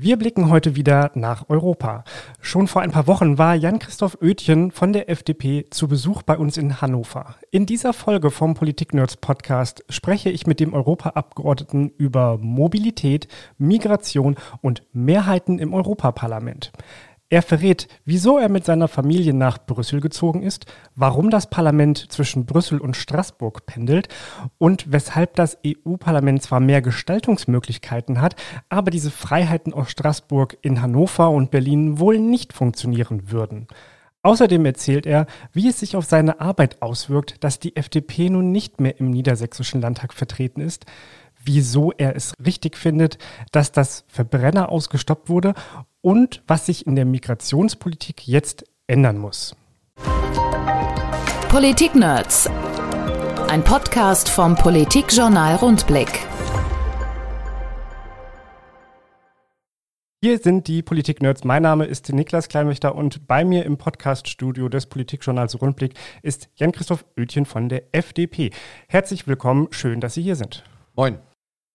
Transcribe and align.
Wir 0.00 0.16
blicken 0.16 0.48
heute 0.48 0.76
wieder 0.76 1.10
nach 1.14 1.48
Europa. 1.48 2.04
Schon 2.40 2.68
vor 2.68 2.82
ein 2.82 2.92
paar 2.92 3.08
Wochen 3.08 3.36
war 3.36 3.56
Jan-Christoph 3.56 4.18
Oetjen 4.22 4.70
von 4.70 4.92
der 4.92 5.10
FDP 5.10 5.64
zu 5.70 5.88
Besuch 5.88 6.22
bei 6.22 6.38
uns 6.38 6.56
in 6.56 6.80
Hannover. 6.80 7.34
In 7.50 7.66
dieser 7.66 7.92
Folge 7.92 8.30
vom 8.30 8.54
Politik-Nerds 8.54 9.16
Podcast 9.16 9.84
spreche 9.88 10.30
ich 10.30 10.46
mit 10.46 10.60
dem 10.60 10.72
Europaabgeordneten 10.72 11.90
über 11.98 12.38
Mobilität, 12.38 13.26
Migration 13.58 14.36
und 14.62 14.84
Mehrheiten 14.92 15.58
im 15.58 15.74
Europaparlament. 15.74 16.70
Er 17.30 17.42
verrät, 17.42 17.88
wieso 18.06 18.38
er 18.38 18.48
mit 18.48 18.64
seiner 18.64 18.88
Familie 18.88 19.34
nach 19.34 19.58
Brüssel 19.58 20.00
gezogen 20.00 20.42
ist, 20.42 20.64
warum 20.94 21.28
das 21.28 21.50
Parlament 21.50 22.10
zwischen 22.10 22.46
Brüssel 22.46 22.80
und 22.80 22.96
Straßburg 22.96 23.66
pendelt 23.66 24.08
und 24.56 24.90
weshalb 24.90 25.34
das 25.34 25.58
EU-Parlament 25.66 26.42
zwar 26.42 26.60
mehr 26.60 26.80
Gestaltungsmöglichkeiten 26.80 28.22
hat, 28.22 28.34
aber 28.70 28.90
diese 28.90 29.10
Freiheiten 29.10 29.74
aus 29.74 29.90
Straßburg 29.90 30.56
in 30.62 30.80
Hannover 30.80 31.30
und 31.30 31.50
Berlin 31.50 31.98
wohl 31.98 32.18
nicht 32.18 32.54
funktionieren 32.54 33.30
würden. 33.30 33.66
Außerdem 34.22 34.64
erzählt 34.64 35.04
er, 35.04 35.26
wie 35.52 35.68
es 35.68 35.80
sich 35.80 35.96
auf 35.96 36.06
seine 36.06 36.40
Arbeit 36.40 36.80
auswirkt, 36.80 37.44
dass 37.44 37.60
die 37.60 37.76
FDP 37.76 38.30
nun 38.30 38.52
nicht 38.52 38.80
mehr 38.80 38.98
im 38.98 39.10
niedersächsischen 39.10 39.82
Landtag 39.82 40.14
vertreten 40.14 40.62
ist, 40.62 40.86
wieso 41.44 41.92
er 41.92 42.16
es 42.16 42.34
richtig 42.44 42.76
findet, 42.76 43.18
dass 43.52 43.70
das 43.70 44.04
Verbrenner 44.08 44.70
ausgestoppt 44.70 45.28
wurde 45.28 45.54
und 46.00 46.42
was 46.46 46.66
sich 46.66 46.86
in 46.86 46.96
der 46.96 47.04
Migrationspolitik 47.04 48.26
jetzt 48.26 48.64
ändern 48.86 49.18
muss. 49.18 49.54
Politik-Nerds. 51.48 52.48
Ein 53.48 53.64
Podcast 53.64 54.28
vom 54.28 54.54
Politikjournal 54.54 55.56
Rundblick. 55.56 56.26
Hier 60.20 60.38
sind 60.38 60.66
die 60.66 60.82
Politik-Nerds. 60.82 61.44
Mein 61.44 61.62
Name 61.62 61.84
ist 61.84 62.12
Niklas 62.12 62.48
Kleinwächter 62.48 62.94
und 62.96 63.28
bei 63.28 63.44
mir 63.44 63.64
im 63.64 63.78
Podcaststudio 63.78 64.68
des 64.68 64.86
Politikjournals 64.86 65.62
Rundblick 65.62 65.94
ist 66.22 66.48
Jan-Christoph 66.56 67.04
Oetjen 67.16 67.46
von 67.46 67.68
der 67.68 67.84
FDP. 67.92 68.50
Herzlich 68.88 69.28
willkommen, 69.28 69.68
schön, 69.70 70.00
dass 70.00 70.14
Sie 70.14 70.22
hier 70.22 70.34
sind. 70.36 70.64
Moin. 70.96 71.18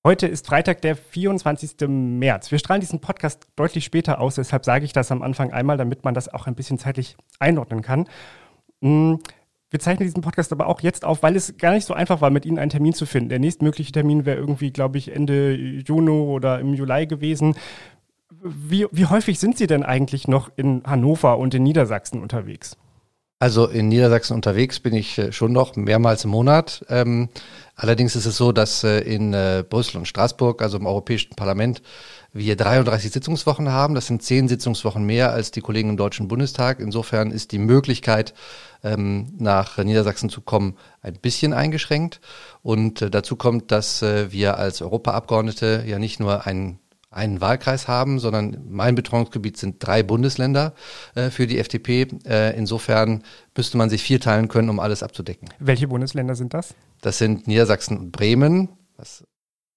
Heute 0.05 0.27
ist 0.27 0.47
Freitag, 0.47 0.81
der 0.81 0.97
24. 0.97 1.87
März. 1.87 2.51
Wir 2.51 2.59
strahlen 2.59 2.81
diesen 2.81 2.99
Podcast 2.99 3.47
deutlich 3.55 3.85
später 3.85 4.19
aus, 4.19 4.35
deshalb 4.35 4.65
sage 4.65 4.83
ich 4.83 4.91
das 4.91 5.13
am 5.13 5.21
Anfang 5.21 5.53
einmal, 5.53 5.77
damit 5.77 6.03
man 6.03 6.13
das 6.13 6.27
auch 6.27 6.45
ein 6.45 6.55
bisschen 6.55 6.77
zeitlich 6.77 7.15
einordnen 7.39 7.81
kann. 7.81 8.09
Mm, 8.81 9.13
wir 9.69 9.79
zeichnen 9.79 10.05
diesen 10.05 10.21
Podcast 10.21 10.51
aber 10.51 10.67
auch 10.67 10.81
jetzt 10.81 11.05
auf, 11.05 11.23
weil 11.23 11.37
es 11.37 11.55
gar 11.55 11.71
nicht 11.71 11.85
so 11.85 11.93
einfach 11.93 12.19
war, 12.19 12.31
mit 12.31 12.45
Ihnen 12.45 12.59
einen 12.59 12.69
Termin 12.69 12.91
zu 12.91 13.05
finden. 13.05 13.29
Der 13.29 13.39
nächstmögliche 13.39 13.93
Termin 13.93 14.25
wäre 14.25 14.37
irgendwie, 14.37 14.71
glaube 14.71 14.97
ich, 14.97 15.09
Ende 15.15 15.55
Juni 15.55 16.11
oder 16.11 16.59
im 16.59 16.73
Juli 16.73 17.07
gewesen. 17.07 17.55
Wie, 18.43 18.87
wie 18.91 19.05
häufig 19.05 19.39
sind 19.39 19.57
Sie 19.57 19.67
denn 19.67 19.83
eigentlich 19.83 20.27
noch 20.27 20.51
in 20.57 20.83
Hannover 20.85 21.37
und 21.37 21.53
in 21.53 21.63
Niedersachsen 21.63 22.21
unterwegs? 22.21 22.75
Also 23.43 23.67
in 23.67 23.89
Niedersachsen 23.89 24.35
unterwegs 24.35 24.79
bin 24.79 24.93
ich 24.93 25.17
äh, 25.17 25.33
schon 25.33 25.51
noch 25.51 25.75
mehrmals 25.75 26.23
im 26.23 26.29
Monat. 26.29 26.85
Ähm, 26.87 27.27
allerdings 27.75 28.15
ist 28.15 28.25
es 28.25 28.37
so, 28.37 28.53
dass 28.53 28.85
äh, 28.85 28.99
in 28.99 29.33
äh, 29.33 29.65
Brüssel 29.69 29.97
und 29.97 30.05
Straßburg, 30.05 30.61
also 30.61 30.77
im 30.77 30.85
Europäischen 30.85 31.35
Parlament, 31.35 31.81
wir 32.31 32.55
33 32.55 33.11
Sitzungswochen 33.11 33.69
haben. 33.69 33.95
Das 33.95 34.07
sind 34.07 34.23
zehn 34.23 34.47
Sitzungswochen 34.47 35.05
mehr 35.05 35.33
als 35.33 35.51
die 35.51 35.59
Kollegen 35.59 35.89
im 35.89 35.97
Deutschen 35.97 36.29
Bundestag. 36.29 36.79
Insofern 36.79 37.31
ist 37.31 37.51
die 37.51 37.59
Möglichkeit, 37.59 38.33
ähm, 38.81 39.33
nach 39.37 39.77
Niedersachsen 39.77 40.29
zu 40.29 40.39
kommen, 40.39 40.77
ein 41.01 41.15
bisschen 41.15 41.51
eingeschränkt. 41.51 42.21
Und 42.61 43.01
äh, 43.01 43.09
dazu 43.09 43.35
kommt, 43.35 43.73
dass 43.73 44.01
äh, 44.01 44.31
wir 44.31 44.57
als 44.57 44.81
Europaabgeordnete 44.81 45.83
ja 45.85 45.99
nicht 45.99 46.21
nur 46.21 46.47
einen 46.47 46.79
einen 47.13 47.41
Wahlkreis 47.41 47.87
haben, 47.87 48.19
sondern 48.19 48.57
mein 48.69 48.95
Betreuungsgebiet 48.95 49.57
sind 49.57 49.85
drei 49.85 50.03
Bundesländer 50.03 50.73
äh, 51.15 51.29
für 51.29 51.47
die 51.47 51.59
FDP. 51.59 52.07
Äh, 52.25 52.57
insofern 52.57 53.23
müsste 53.55 53.77
man 53.77 53.89
sich 53.89 54.03
vierteilen 54.03 54.47
können, 54.47 54.69
um 54.69 54.79
alles 54.79 55.03
abzudecken. 55.03 55.49
Welche 55.59 55.87
Bundesländer 55.87 56.35
sind 56.35 56.53
das? 56.53 56.75
Das 57.01 57.17
sind 57.17 57.47
Niedersachsen 57.47 57.97
und 57.97 58.11
Bremen, 58.11 58.69
was 58.97 59.23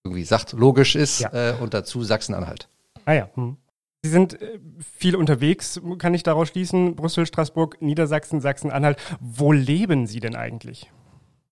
irgendwie 0.04 0.24
sagt 0.24 0.52
logisch 0.52 0.94
ist, 0.94 1.20
ja. 1.20 1.32
äh, 1.32 1.54
und 1.60 1.74
dazu 1.74 2.02
Sachsen-Anhalt. 2.02 2.68
Ah 3.04 3.12
ja. 3.12 3.28
Hm. 3.34 3.56
Sie 4.02 4.10
sind 4.10 4.40
äh, 4.40 4.58
viel 4.96 5.16
unterwegs, 5.16 5.80
kann 5.98 6.14
ich 6.14 6.22
daraus 6.22 6.48
schließen. 6.48 6.94
Brüssel, 6.94 7.26
Straßburg, 7.26 7.82
Niedersachsen, 7.82 8.40
Sachsen-Anhalt. 8.40 8.98
Wo 9.20 9.52
leben 9.52 10.06
Sie 10.06 10.20
denn 10.20 10.36
eigentlich? 10.36 10.90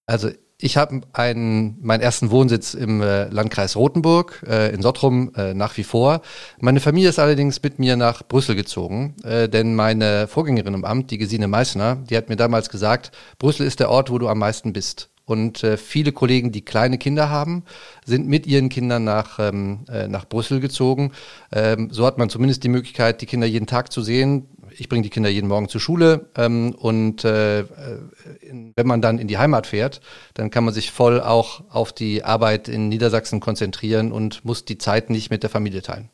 Also 0.06 0.30
ich 0.58 0.76
habe 0.76 1.00
einen, 1.12 1.78
meinen 1.80 2.00
ersten 2.00 2.30
Wohnsitz 2.30 2.74
im 2.74 3.02
äh, 3.02 3.24
Landkreis 3.28 3.76
Rothenburg 3.76 4.44
äh, 4.48 4.72
in 4.72 4.82
Sottrum 4.82 5.32
äh, 5.34 5.52
nach 5.52 5.76
wie 5.76 5.84
vor. 5.84 6.22
Meine 6.60 6.80
Familie 6.80 7.08
ist 7.08 7.18
allerdings 7.18 7.62
mit 7.62 7.78
mir 7.78 7.96
nach 7.96 8.22
Brüssel 8.22 8.54
gezogen, 8.54 9.16
äh, 9.24 9.48
denn 9.48 9.74
meine 9.74 10.28
Vorgängerin 10.28 10.74
im 10.74 10.84
Amt, 10.84 11.10
die 11.10 11.18
Gesine 11.18 11.48
Meissner, 11.48 11.96
die 11.96 12.16
hat 12.16 12.28
mir 12.28 12.36
damals 12.36 12.68
gesagt, 12.70 13.10
Brüssel 13.38 13.66
ist 13.66 13.80
der 13.80 13.90
Ort, 13.90 14.10
wo 14.10 14.18
du 14.18 14.28
am 14.28 14.38
meisten 14.38 14.72
bist. 14.72 15.10
Und 15.26 15.64
äh, 15.64 15.78
viele 15.78 16.12
Kollegen, 16.12 16.52
die 16.52 16.64
kleine 16.64 16.98
Kinder 16.98 17.30
haben, 17.30 17.64
sind 18.04 18.28
mit 18.28 18.46
ihren 18.46 18.68
Kindern 18.68 19.04
nach, 19.04 19.38
ähm, 19.38 19.86
äh, 19.88 20.06
nach 20.06 20.26
Brüssel 20.26 20.60
gezogen. 20.60 21.12
Ähm, 21.50 21.88
so 21.90 22.04
hat 22.04 22.18
man 22.18 22.28
zumindest 22.28 22.62
die 22.62 22.68
Möglichkeit, 22.68 23.22
die 23.22 23.26
Kinder 23.26 23.46
jeden 23.46 23.66
Tag 23.66 23.90
zu 23.90 24.02
sehen 24.02 24.48
ich 24.76 24.88
bringe 24.88 25.02
die 25.02 25.10
Kinder 25.10 25.28
jeden 25.28 25.48
Morgen 25.48 25.68
zur 25.68 25.80
Schule 25.80 26.28
ähm, 26.36 26.74
und 26.74 27.24
äh, 27.24 27.60
in, 28.40 28.72
wenn 28.76 28.86
man 28.86 29.00
dann 29.00 29.18
in 29.18 29.28
die 29.28 29.38
Heimat 29.38 29.66
fährt, 29.66 30.00
dann 30.34 30.50
kann 30.50 30.64
man 30.64 30.74
sich 30.74 30.90
voll 30.90 31.20
auch 31.20 31.62
auf 31.70 31.92
die 31.92 32.24
Arbeit 32.24 32.68
in 32.68 32.88
Niedersachsen 32.88 33.40
konzentrieren 33.40 34.12
und 34.12 34.44
muss 34.44 34.64
die 34.64 34.78
Zeit 34.78 35.10
nicht 35.10 35.30
mit 35.30 35.42
der 35.42 35.50
Familie 35.50 35.82
teilen 35.82 36.10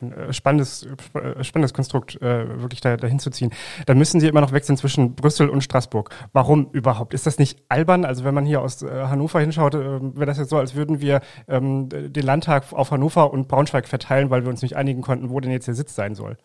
ein 0.00 0.12
äh, 0.12 0.32
spannendes, 0.32 0.86
äh, 1.14 1.44
spannendes 1.44 1.74
Konstrukt, 1.74 2.20
äh, 2.20 2.60
wirklich 2.60 2.80
da, 2.80 2.96
dahin 2.96 3.18
zu 3.18 3.30
ziehen. 3.30 3.52
Dann 3.86 3.98
müssen 3.98 4.20
Sie 4.20 4.28
immer 4.28 4.40
noch 4.40 4.52
wechseln 4.52 4.76
zwischen 4.76 5.14
Brüssel 5.14 5.48
und 5.48 5.62
Straßburg. 5.62 6.10
Warum 6.32 6.68
überhaupt? 6.72 7.14
Ist 7.14 7.26
das 7.26 7.38
nicht 7.38 7.62
albern? 7.68 8.04
Also 8.04 8.24
wenn 8.24 8.34
man 8.34 8.44
hier 8.44 8.60
aus 8.60 8.82
äh, 8.82 8.88
Hannover 8.88 9.40
hinschaut, 9.40 9.74
äh, 9.74 9.78
wäre 9.78 10.26
das 10.26 10.38
jetzt 10.38 10.50
so, 10.50 10.58
als 10.58 10.74
würden 10.74 11.00
wir 11.00 11.20
ähm, 11.48 11.88
den 11.88 12.24
Landtag 12.24 12.72
auf 12.72 12.90
Hannover 12.90 13.32
und 13.32 13.48
Braunschweig 13.48 13.88
verteilen, 13.88 14.30
weil 14.30 14.42
wir 14.42 14.50
uns 14.50 14.62
nicht 14.62 14.76
einigen 14.76 15.02
konnten, 15.02 15.30
wo 15.30 15.40
denn 15.40 15.50
jetzt 15.50 15.68
der 15.68 15.74
Sitz 15.74 15.94
sein 15.94 16.14
soll. 16.14 16.36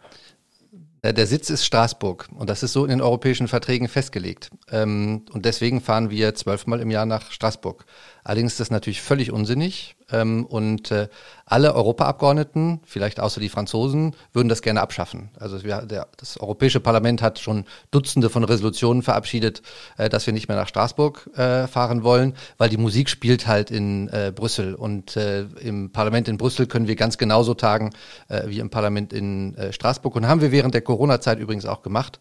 Äh, 1.04 1.14
der 1.14 1.28
Sitz 1.28 1.52
ist 1.52 1.66
Straßburg 1.66 2.30
und 2.34 2.50
das 2.50 2.64
ist 2.64 2.74
so 2.74 2.84
in 2.86 2.90
den 2.90 3.02
europäischen 3.02 3.48
Verträgen 3.48 3.88
festgelegt. 3.88 4.50
Ähm, 4.72 5.26
und 5.32 5.46
deswegen 5.46 5.82
fahren 5.82 6.10
wir 6.10 6.34
zwölfmal 6.34 6.80
im 6.80 6.90
Jahr 6.90 7.06
nach 7.06 7.32
Straßburg. 7.32 7.86
Allerdings 8.24 8.54
ist 8.54 8.60
das 8.60 8.72
natürlich 8.72 9.02
völlig 9.02 9.32
unsinnig 9.32 9.96
ähm, 10.12 10.46
und 10.46 10.92
äh, 10.92 11.10
alle 11.46 11.74
Europaabgeordneten, 11.76 12.80
vielleicht 12.86 13.20
außer 13.20 13.42
die 13.42 13.50
Franzosen, 13.50 14.16
würden 14.32 14.48
das 14.48 14.62
gerne 14.62 14.82
abschaffen. 14.82 15.30
Also 15.38 15.64
wir, 15.64 15.82
der, 15.82 16.08
das 16.18 16.40
Europäische 16.40 16.80
Parlament 16.80 17.22
hat 17.22 17.40
schon 17.40 17.66
Dutzende 17.92 18.30
von 18.30 18.44
Resolutionen 18.44 19.04
verabschiedet, 19.04 19.62
äh, 19.98 20.10
dass 20.10 20.26
wir 20.26 20.34
nicht 20.34 20.48
mehr 20.48 20.58
nach 20.58 20.68
Straßburg 20.68 21.30
äh, 21.36 21.68
fahren 21.68 22.04
wollen, 22.04 22.34
weil 22.58 22.70
die 22.70 22.78
Musik 22.78 23.10
spielt 23.10 23.48
halt 23.48 23.72
in 23.72 24.08
äh, 24.10 24.32
Brüssel 24.34 24.76
und 24.76 25.18
äh, 25.18 25.44
im 25.60 25.92
Parlament 25.92 26.28
in 26.28 26.38
Brüssel 26.38 26.68
können 26.68 26.88
wir 26.88 26.96
ganz 26.96 27.18
genauso 27.18 27.54
tagen 27.56 27.92
äh, 28.30 28.48
wie 28.48 28.60
im 28.60 28.70
Parlament 28.70 29.12
in 29.12 29.56
äh, 29.56 29.74
Straßburg 29.74 30.16
und 30.16 30.28
haben 30.28 30.42
wir 30.42 30.52
während 30.52 30.74
der 30.74 30.82
Corona-Zeit 30.82 31.40
übrigens 31.40 31.66
auch 31.66 31.82
gemacht. 31.82 32.20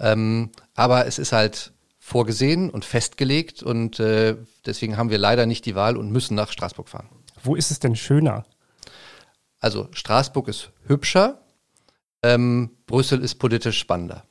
Ähm, 0.00 0.50
aber 0.74 1.06
es 1.06 1.18
ist 1.18 1.32
halt 1.32 1.73
vorgesehen 2.04 2.68
und 2.68 2.84
festgelegt 2.84 3.62
und 3.62 3.98
äh, 3.98 4.36
deswegen 4.66 4.98
haben 4.98 5.08
wir 5.08 5.16
leider 5.16 5.46
nicht 5.46 5.64
die 5.64 5.74
Wahl 5.74 5.96
und 5.96 6.12
müssen 6.12 6.34
nach 6.34 6.52
Straßburg 6.52 6.90
fahren. 6.90 7.08
Wo 7.42 7.56
ist 7.56 7.70
es 7.70 7.78
denn 7.78 7.96
schöner? 7.96 8.44
Also 9.58 9.88
Straßburg 9.90 10.48
ist 10.48 10.70
hübscher, 10.86 11.40
ähm, 12.22 12.76
Brüssel 12.84 13.22
ist 13.22 13.36
politisch 13.36 13.78
spannender. 13.78 14.26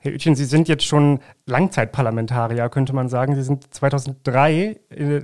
Herr 0.00 0.12
Oetjen, 0.12 0.36
Sie 0.36 0.44
sind 0.44 0.68
jetzt 0.68 0.86
schon 0.86 1.18
Langzeitparlamentarier, 1.46 2.68
könnte 2.68 2.92
man 2.92 3.08
sagen. 3.08 3.34
Sie 3.34 3.42
sind 3.42 3.74
2003 3.74 4.78
äh, 4.90 5.20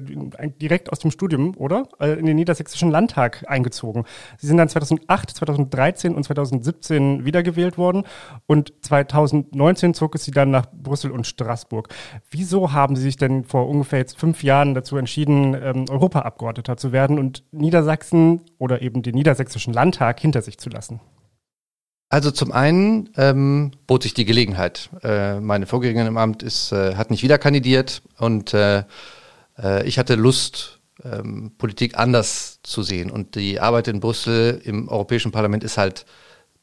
direkt 0.61 0.91
aus 0.91 0.99
dem 0.99 1.13
Studium, 1.13 1.57
oder? 1.57 1.85
Äh, 2.01 2.19
in 2.19 2.27
den 2.27 2.35
Niedersächsischen 2.35 2.91
Landtag 2.91 3.45
eingezogen. 3.47 4.03
Sie 4.37 4.49
sind 4.49 4.57
dann 4.57 4.69
2008, 4.69 5.31
2013 5.31 6.17
und 6.17 6.25
2017 6.25 7.25
wiedergewählt 7.25 7.79
worden 7.79 8.03
und 8.47 8.73
2019 8.81 9.95
zog 9.95 10.17
es 10.17 10.25
Sie 10.25 10.33
dann 10.33 10.51
nach 10.51 10.67
Brüssel 10.73 11.13
und 11.13 11.29
Straßburg. 11.29 11.89
Wieso 12.33 12.73
haben 12.73 12.97
Sie 12.97 13.03
sich 13.03 13.17
denn 13.17 13.45
vor 13.45 13.69
ungefähr 13.69 14.01
jetzt 14.01 14.19
fünf 14.19 14.43
Jahren 14.43 14.75
dazu 14.75 14.97
entschieden, 14.97 15.55
ähm, 15.55 15.85
Europaabgeordneter 15.89 16.77
zu 16.77 16.91
werden 16.91 17.21
und 17.21 17.45
Niedersachsen 17.53 18.41
oder 18.59 18.83
eben 18.83 19.03
den 19.03 19.15
Niedersächsischen 19.15 19.73
Landtag 19.73 20.19
hinter 20.19 20.43
sich 20.43 20.59
zu 20.59 20.69
lassen? 20.69 21.01
Also 22.15 22.31
zum 22.31 22.53
einen 22.53 23.11
ähm, 23.17 23.73
bot 23.89 24.05
sich 24.05 24.15
die 24.15 24.25
Gelegenheit. 24.25 24.89
Äh, 25.03 25.41
meine 25.41 25.67
Vorgängerin 25.67 26.07
im 26.07 26.17
Amt 26.17 26.45
ist, 26.45 26.71
äh, 26.71 26.95
hat 26.95 27.11
nicht 27.11 27.25
wieder 27.25 27.39
kandidiert 27.39 28.03
und 28.19 28.55
äh, 28.55 28.85
äh, 29.61 29.85
ich 29.85 29.99
hatte 29.99 30.15
Lust, 30.15 30.79
ähm, 31.03 31.51
Politik 31.59 31.99
anders 31.99 32.61
zu 32.63 32.85
sehen. 32.85 33.11
Und 33.11 33.35
die 33.35 33.59
Arbeit 33.59 33.89
in 33.89 33.99
Brüssel 33.99 34.63
im 34.63 34.89
Europäischen 34.89 35.33
Parlament 35.33 35.65
ist 35.65 35.77
halt 35.77 36.07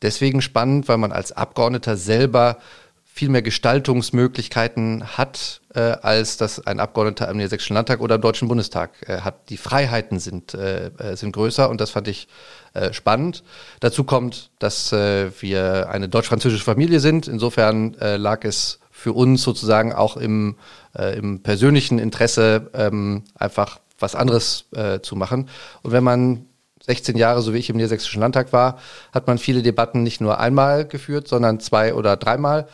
deswegen 0.01 0.42
spannend, 0.42 0.88
weil 0.88 0.98
man 0.98 1.12
als 1.12 1.33
Abgeordneter 1.33 1.97
selber 1.97 2.57
viel 3.04 3.27
mehr 3.27 3.42
Gestaltungsmöglichkeiten 3.42 5.18
hat, 5.18 5.59
äh, 5.75 5.81
als 5.81 6.38
das 6.38 6.65
ein 6.65 6.80
Abgeordneter 6.80 7.27
im 7.27 7.36
Niedersächsischen 7.36 7.74
Landtag 7.74 8.00
oder 8.00 8.15
im 8.15 8.21
Deutschen 8.21 8.47
Bundestag 8.47 8.92
äh, 9.06 9.19
hat. 9.19 9.50
Die 9.50 9.57
Freiheiten 9.57 10.18
sind, 10.18 10.54
äh, 10.54 10.92
äh 10.97 11.18
sind 11.18 11.33
größer 11.33 11.69
und 11.69 11.81
das 11.81 11.89
fand 11.89 12.07
ich 12.07 12.30
äh, 12.73 12.94
spannend. 12.94 13.44
Dazu 13.79 14.03
kommt, 14.03 14.51
dass 14.59 14.91
äh, 14.94 15.31
wir 15.41 15.89
eine 15.89 16.09
deutsch-französische 16.09 16.63
Familie 16.63 17.00
sind. 17.00 17.27
Insofern 17.27 17.95
äh, 17.95 18.18
lag 18.18 18.44
es 18.45 18.79
für 18.91 19.13
uns 19.13 19.44
sozusagen 19.44 19.94
auch 19.94 20.15
im, 20.15 20.56
äh, 20.95 21.18
im 21.18 21.41
persönlichen 21.41 22.00
Interesse 22.00 22.69
ähm, 22.73 23.23
einfach 23.35 23.79
was 24.00 24.15
anderes 24.15 24.65
äh, 24.75 25.00
zu 25.01 25.15
machen. 25.15 25.50
Und 25.81 25.91
wenn 25.91 26.03
man 26.03 26.45
16 26.85 27.18
Jahre, 27.18 27.41
so 27.41 27.53
wie 27.53 27.57
ich 27.57 27.69
im 27.69 27.77
Niedersächsischen 27.77 28.21
Landtag 28.21 28.53
war, 28.53 28.79
hat 29.12 29.27
man 29.27 29.38
viele 29.38 29.62
Debatten 29.62 30.03
nicht 30.03 30.21
nur 30.21 30.39
einmal 30.39 30.85
geführt, 30.85 31.27
sondern 31.27 31.59
zwei 31.59 31.94
oder 31.94 32.18
dreimal. 32.18 32.68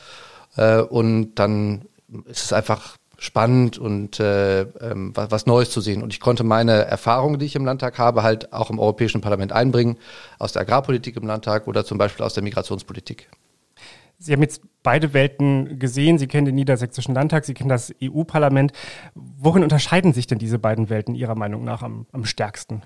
Äh, 0.55 0.79
und 0.79 1.35
dann 1.35 1.85
ist 2.25 2.45
es 2.45 2.53
einfach 2.53 2.97
spannend 3.17 3.77
und 3.77 4.19
äh, 4.19 4.61
ähm, 4.61 5.11
was, 5.15 5.45
Neues 5.45 5.71
zu 5.71 5.81
sehen. 5.81 6.03
Und 6.03 6.13
ich 6.13 6.19
konnte 6.19 6.43
meine 6.43 6.85
Erfahrungen, 6.85 7.39
die 7.39 7.45
ich 7.45 7.55
im 7.55 7.65
Landtag 7.65 7.97
habe, 7.97 8.23
halt 8.23 8.53
auch 8.53 8.69
im 8.69 8.79
Europäischen 8.79 9.21
Parlament 9.21 9.51
einbringen, 9.51 9.97
aus 10.39 10.53
der 10.53 10.61
Agrarpolitik 10.61 11.15
im 11.17 11.25
Landtag 11.25 11.67
oder 11.67 11.83
zum 11.83 11.97
Beispiel 11.97 12.25
aus 12.25 12.33
der 12.33 12.43
Migrationspolitik. 12.43 13.29
Sie 14.19 14.33
haben 14.33 14.41
jetzt 14.41 14.61
beide 14.81 15.13
Welten 15.13 15.79
gesehen. 15.79 16.17
Sie 16.17 16.27
kennen 16.27 16.45
den 16.45 16.55
Niedersächsischen 16.55 17.13
Landtag, 17.13 17.45
Sie 17.45 17.53
kennen 17.53 17.69
das 17.69 17.93
EU-Parlament. 18.01 18.71
Worin 19.13 19.63
unterscheiden 19.63 20.13
sich 20.13 20.27
denn 20.27 20.39
diese 20.39 20.59
beiden 20.59 20.89
Welten 20.89 21.13
Ihrer 21.13 21.35
Meinung 21.35 21.63
nach 21.63 21.83
am, 21.83 22.07
am 22.11 22.25
stärksten? 22.25 22.81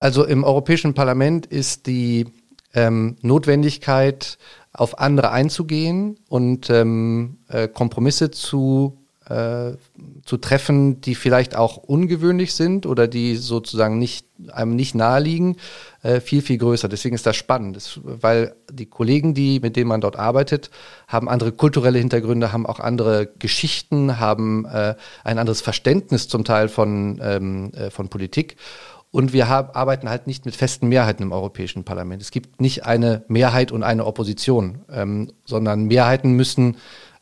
Also 0.00 0.24
im 0.24 0.44
Europäischen 0.44 0.94
Parlament 0.94 1.46
ist 1.46 1.86
die 1.86 2.26
ähm, 2.74 3.16
Notwendigkeit, 3.22 4.38
auf 4.72 4.98
andere 4.98 5.30
einzugehen 5.30 6.18
und 6.28 6.70
ähm, 6.70 7.38
äh, 7.48 7.68
Kompromisse 7.68 8.30
zu 8.30 8.97
äh, 9.28 9.76
zu 10.24 10.36
treffen, 10.38 11.00
die 11.00 11.14
vielleicht 11.14 11.54
auch 11.54 11.76
ungewöhnlich 11.76 12.54
sind 12.54 12.86
oder 12.86 13.08
die 13.08 13.36
sozusagen 13.36 13.98
nicht, 13.98 14.26
einem 14.52 14.74
nicht 14.76 14.94
naheliegen, 14.94 15.56
äh, 16.02 16.20
viel, 16.20 16.42
viel 16.42 16.58
größer. 16.58 16.88
Deswegen 16.88 17.14
ist 17.14 17.26
das 17.26 17.36
spannend, 17.36 17.76
das, 17.76 18.00
weil 18.02 18.54
die 18.70 18.86
Kollegen, 18.86 19.34
die, 19.34 19.60
mit 19.60 19.76
denen 19.76 19.88
man 19.88 20.00
dort 20.00 20.16
arbeitet, 20.16 20.70
haben 21.06 21.28
andere 21.28 21.52
kulturelle 21.52 21.98
Hintergründe, 21.98 22.52
haben 22.52 22.66
auch 22.66 22.80
andere 22.80 23.28
Geschichten, 23.38 24.18
haben 24.18 24.64
äh, 24.64 24.94
ein 25.24 25.38
anderes 25.38 25.60
Verständnis 25.60 26.28
zum 26.28 26.44
Teil 26.44 26.68
von, 26.68 27.20
ähm, 27.22 27.72
äh, 27.74 27.90
von 27.90 28.08
Politik. 28.08 28.56
Und 29.10 29.32
wir 29.32 29.48
haben, 29.48 29.70
arbeiten 29.70 30.10
halt 30.10 30.26
nicht 30.26 30.44
mit 30.44 30.54
festen 30.54 30.88
Mehrheiten 30.88 31.22
im 31.22 31.32
Europäischen 31.32 31.84
Parlament. 31.84 32.20
Es 32.20 32.30
gibt 32.30 32.60
nicht 32.60 32.84
eine 32.84 33.24
Mehrheit 33.28 33.72
und 33.72 33.82
eine 33.82 34.04
Opposition, 34.04 34.80
ähm, 34.90 35.32
sondern 35.46 35.84
Mehrheiten 35.84 36.32
müssen 36.32 36.76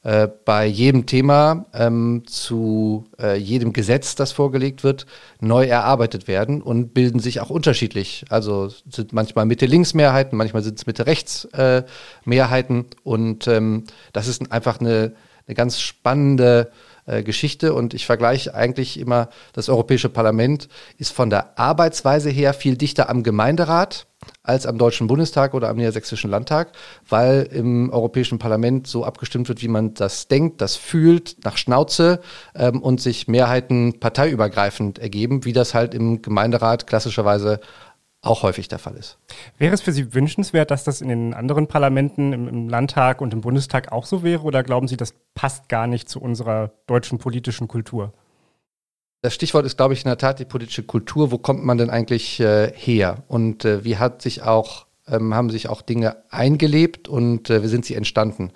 äh, 0.06 0.28
bei 0.44 0.66
jedem 0.66 1.06
Thema 1.06 1.66
ähm, 1.74 2.22
zu 2.26 3.08
äh, 3.18 3.36
jedem 3.36 3.72
Gesetz, 3.72 4.14
das 4.14 4.30
vorgelegt 4.30 4.84
wird, 4.84 5.04
neu 5.40 5.66
erarbeitet 5.66 6.28
werden 6.28 6.62
und 6.62 6.94
bilden 6.94 7.18
sich 7.18 7.40
auch 7.40 7.50
unterschiedlich. 7.50 8.24
Also 8.28 8.68
sind 8.88 9.12
manchmal 9.12 9.46
Mitte-Links-Mehrheiten, 9.46 10.38
manchmal 10.38 10.62
sind 10.62 10.78
es 10.78 10.86
Mitte-Rechts-Mehrheiten 10.86 12.80
äh, 12.82 12.84
und 13.02 13.48
ähm, 13.48 13.82
das 14.12 14.28
ist 14.28 14.52
einfach 14.52 14.78
eine, 14.78 15.14
eine 15.48 15.54
ganz 15.56 15.80
spannende 15.80 16.70
äh, 17.06 17.22
Geschichte. 17.22 17.72
Und 17.72 17.94
ich 17.94 18.06
vergleiche 18.06 18.54
eigentlich 18.54 18.98
immer, 18.98 19.28
das 19.52 19.68
Europäische 19.68 20.08
Parlament 20.08 20.68
ist 20.98 21.12
von 21.12 21.30
der 21.30 21.58
Arbeitsweise 21.58 22.30
her 22.30 22.52
viel 22.52 22.76
dichter 22.76 23.08
am 23.08 23.22
Gemeinderat 23.22 24.06
als 24.42 24.66
am 24.66 24.78
Deutschen 24.78 25.06
Bundestag 25.06 25.54
oder 25.54 25.68
am 25.68 25.76
Niedersächsischen 25.76 26.30
Landtag, 26.30 26.72
weil 27.08 27.48
im 27.52 27.90
Europäischen 27.90 28.38
Parlament 28.38 28.86
so 28.86 29.04
abgestimmt 29.04 29.48
wird, 29.48 29.62
wie 29.62 29.68
man 29.68 29.94
das 29.94 30.28
denkt, 30.28 30.60
das 30.60 30.76
fühlt, 30.76 31.44
nach 31.44 31.56
Schnauze 31.56 32.20
ähm, 32.54 32.82
und 32.82 33.00
sich 33.00 33.28
Mehrheiten 33.28 34.00
parteiübergreifend 34.00 34.98
ergeben, 34.98 35.44
wie 35.44 35.52
das 35.52 35.74
halt 35.74 35.94
im 35.94 36.22
Gemeinderat 36.22 36.86
klassischerweise 36.86 37.60
auch 38.22 38.42
häufig 38.42 38.68
der 38.68 38.78
Fall 38.78 38.96
ist. 38.96 39.18
Wäre 39.58 39.74
es 39.74 39.80
für 39.80 39.92
Sie 39.92 40.14
wünschenswert, 40.14 40.70
dass 40.70 40.84
das 40.84 41.00
in 41.00 41.08
den 41.08 41.34
anderen 41.34 41.68
Parlamenten, 41.68 42.32
im, 42.32 42.48
im, 42.48 42.68
Landtag 42.68 43.20
und 43.20 43.32
im 43.32 43.40
Bundestag 43.40 43.92
auch 43.92 44.04
so 44.04 44.22
wäre? 44.22 44.42
Oder 44.42 44.62
glauben 44.62 44.88
Sie, 44.88 44.96
das 44.96 45.14
passt 45.34 45.68
gar 45.68 45.86
nicht 45.86 46.08
zu 46.08 46.20
unserer 46.20 46.72
deutschen 46.86 47.18
politischen 47.18 47.68
Kultur? 47.68 48.12
Das 49.22 49.34
Stichwort 49.34 49.66
ist, 49.66 49.76
glaube 49.76 49.94
ich, 49.94 50.04
in 50.04 50.08
der 50.08 50.18
Tat 50.18 50.38
die 50.38 50.44
politische 50.44 50.82
Kultur. 50.82 51.30
Wo 51.30 51.38
kommt 51.38 51.64
man 51.64 51.78
denn 51.78 51.90
eigentlich 51.90 52.40
äh, 52.40 52.72
her? 52.74 53.24
Und 53.28 53.64
äh, 53.64 53.84
wie 53.84 53.96
hat 53.96 54.22
sich 54.22 54.42
auch, 54.42 54.85
ähm, 55.08 55.34
haben 55.34 55.50
sich 55.50 55.68
auch 55.68 55.82
Dinge 55.82 56.16
eingelebt 56.30 57.08
und 57.08 57.50
äh, 57.50 57.66
sind 57.66 57.84
sie 57.84 57.94
entstanden? 57.94 58.52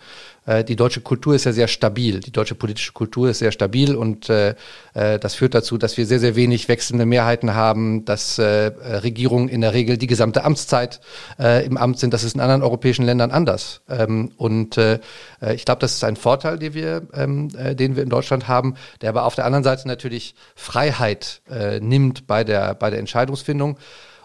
Äh, 0.46 0.64
die 0.64 0.76
deutsche 0.76 1.00
Kultur 1.00 1.34
ist 1.34 1.44
ja 1.44 1.52
sehr 1.52 1.68
stabil. 1.68 2.20
Die 2.20 2.32
deutsche 2.32 2.54
politische 2.54 2.92
Kultur 2.92 3.30
ist 3.30 3.38
sehr 3.38 3.52
stabil 3.52 3.94
und 3.94 4.28
äh, 4.28 4.54
äh, 4.94 5.18
das 5.18 5.34
führt 5.34 5.54
dazu, 5.54 5.78
dass 5.78 5.96
wir 5.96 6.06
sehr, 6.06 6.18
sehr 6.18 6.36
wenig 6.36 6.68
wechselnde 6.68 7.06
Mehrheiten 7.06 7.54
haben, 7.54 8.04
dass 8.04 8.38
äh, 8.38 8.72
Regierungen 9.02 9.48
in 9.48 9.60
der 9.60 9.74
Regel 9.74 9.96
die 9.96 10.06
gesamte 10.06 10.44
Amtszeit 10.44 11.00
äh, 11.38 11.64
im 11.64 11.76
Amt 11.76 11.98
sind. 11.98 12.12
Das 12.12 12.24
ist 12.24 12.34
in 12.34 12.40
anderen 12.40 12.62
europäischen 12.62 13.04
Ländern 13.04 13.30
anders. 13.30 13.82
Ähm, 13.88 14.32
und 14.36 14.76
äh, 14.76 14.98
äh 15.40 15.54
ich 15.54 15.64
glaube, 15.64 15.80
das 15.80 15.92
ist 15.92 16.04
ein 16.04 16.16
Vorteil, 16.16 16.58
den 16.58 16.74
wir, 16.74 17.02
ähm, 17.14 17.48
äh, 17.56 17.74
den 17.74 17.96
wir 17.96 18.02
in 18.02 18.08
Deutschland 18.08 18.48
haben, 18.48 18.74
der 19.02 19.10
aber 19.10 19.24
auf 19.24 19.34
der 19.34 19.44
anderen 19.44 19.64
Seite 19.64 19.86
natürlich 19.86 20.34
Freiheit 20.54 21.42
äh, 21.50 21.80
nimmt 21.80 22.26
bei 22.26 22.44
der, 22.44 22.74
bei 22.74 22.90
der 22.90 22.98
Entscheidungsfindung. 22.98 23.78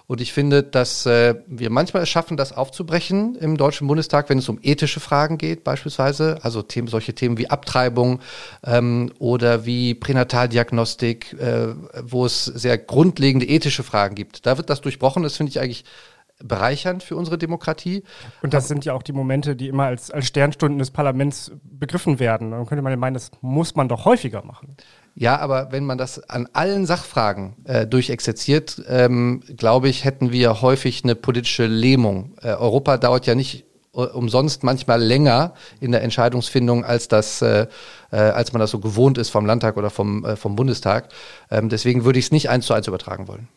Und 0.08 0.22
ich 0.22 0.34
finde, 0.34 0.62
dass 0.62 1.06
äh, 1.06 1.36
wir 1.48 1.70
manchmal 1.70 2.04
es 2.04 2.10
schaffen, 2.10 2.38
das 2.38 2.54
aufzubrechen 2.54 3.36
im 3.36 3.58
Deutschen 3.58 3.88
Bundestag, 3.88 4.30
wenn 4.30 4.38
es 4.38 4.50
um 4.50 4.60
ethische 4.62 5.00
Fragen 5.00 5.38
geht, 5.38 5.64
beispielsweise, 5.64 6.40
also 6.44 6.62
Themen, 6.62 6.88
solche 6.88 7.16
Themen 7.16 7.38
wie 7.38 7.50
Abtreibung 7.50 8.20
ähm, 8.64 9.12
oder 9.18 9.66
wie 9.66 9.96
Pränataldiagnostik, 9.96 11.34
äh, 11.34 11.74
wo 12.04 12.26
es 12.26 12.46
sehr 12.46 12.78
grundlegende 12.78 13.48
ethische 13.48 13.84
Fragen 13.84 14.16
gibt. 14.16 14.46
Da 14.46 14.58
wird 14.58 14.70
das 14.70 14.82
durchbrochen. 14.82 15.24
Das 15.24 15.38
finde 15.38 15.50
ich 15.50 15.60
eigentlich 15.60 15.86
bereichernd 16.44 17.02
für 17.02 17.16
unsere 17.16 17.38
Demokratie. 17.38 18.04
Und 18.42 18.54
das 18.54 18.68
sind 18.68 18.86
ja 18.86 18.94
auch 18.94 19.04
die 19.04 19.14
Momente, 19.14 19.56
die 19.56 19.70
immer 19.70 19.86
als, 19.86 20.12
als 20.12 20.28
Sternstunden 20.28 20.80
des 20.80 20.92
Parlaments 20.92 21.52
begriffen 21.64 22.20
werden. 22.20 22.52
Dann 22.52 22.66
könnte 22.66 22.82
man 22.82 22.92
ja 22.92 22.98
meinen, 22.98 23.14
das 23.14 23.32
muss 23.42 23.76
man 23.76 23.88
doch 23.88 24.06
häufiger 24.06 24.44
machen. 24.44 24.76
Ja, 25.18 25.40
aber 25.40 25.72
wenn 25.72 25.86
man 25.86 25.98
das 25.98 26.30
an 26.30 26.50
allen 26.52 26.86
Sachfragen 26.86 27.56
äh, 27.64 27.88
durchexerziert, 27.88 28.84
ähm, 28.90 29.42
glaube 29.56 29.88
ich, 29.88 30.04
hätten 30.04 30.34
wir 30.34 30.62
häufig 30.62 31.06
eine 31.06 31.16
politische 31.16 31.68
Lähmung. 31.68 32.36
Äh, 32.42 32.50
Europa 32.50 32.98
dauert 32.98 33.26
ja 33.26 33.34
nicht 33.34 33.66
äh, 33.94 34.02
umsonst 34.02 34.66
manchmal 34.66 35.02
länger 35.02 35.54
in 35.80 35.94
der 35.94 36.04
Entscheidungsfindung, 36.04 36.84
als 36.84 37.08
das, 37.08 37.42
äh, 37.42 37.68
äh, 38.12 38.18
als 38.18 38.52
man 38.52 38.60
das 38.60 38.72
so 38.72 38.80
gewohnt 38.80 39.18
ist 39.18 39.30
vom 39.30 39.46
Landtag 39.46 39.78
oder 39.78 39.90
vom, 39.90 40.26
äh, 40.26 40.36
vom 40.36 40.58
Bundestag. 40.58 41.08
Ähm, 41.50 41.70
deswegen 41.70 42.04
würde 42.04 42.20
ich 42.20 42.26
es 42.26 42.32
nicht 42.32 42.50
eins 42.50 42.66
zu 42.66 42.74
eins 42.74 42.88
übertragen 42.88 43.30
wollen. 43.30 43.48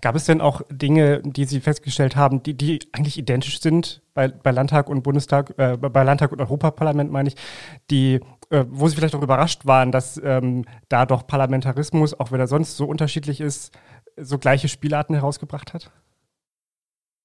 Gab 0.00 0.14
es 0.14 0.24
denn 0.24 0.40
auch 0.40 0.62
Dinge, 0.70 1.20
die 1.24 1.44
Sie 1.44 1.60
festgestellt 1.60 2.16
haben, 2.16 2.42
die, 2.42 2.54
die 2.54 2.80
eigentlich 2.92 3.18
identisch 3.18 3.60
sind 3.60 4.02
bei, 4.14 4.28
bei 4.28 4.50
Landtag 4.52 4.88
und 4.88 5.02
Bundestag, 5.02 5.54
äh, 5.58 5.76
bei 5.76 6.02
Landtag 6.04 6.32
und 6.32 6.40
Europaparlament, 6.40 7.10
meine 7.10 7.28
ich, 7.28 7.36
die, 7.90 8.20
äh, 8.54 8.66
wo 8.68 8.88
Sie 8.88 8.96
vielleicht 8.96 9.14
auch 9.14 9.22
überrascht 9.22 9.66
waren, 9.66 9.90
dass 9.90 10.20
ähm, 10.22 10.64
da 10.88 11.06
doch 11.06 11.26
Parlamentarismus, 11.26 12.18
auch 12.18 12.30
wenn 12.30 12.40
er 12.40 12.46
sonst 12.46 12.76
so 12.76 12.86
unterschiedlich 12.86 13.40
ist, 13.40 13.76
so 14.16 14.38
gleiche 14.38 14.68
Spielarten 14.68 15.14
herausgebracht 15.14 15.74
hat? 15.74 15.90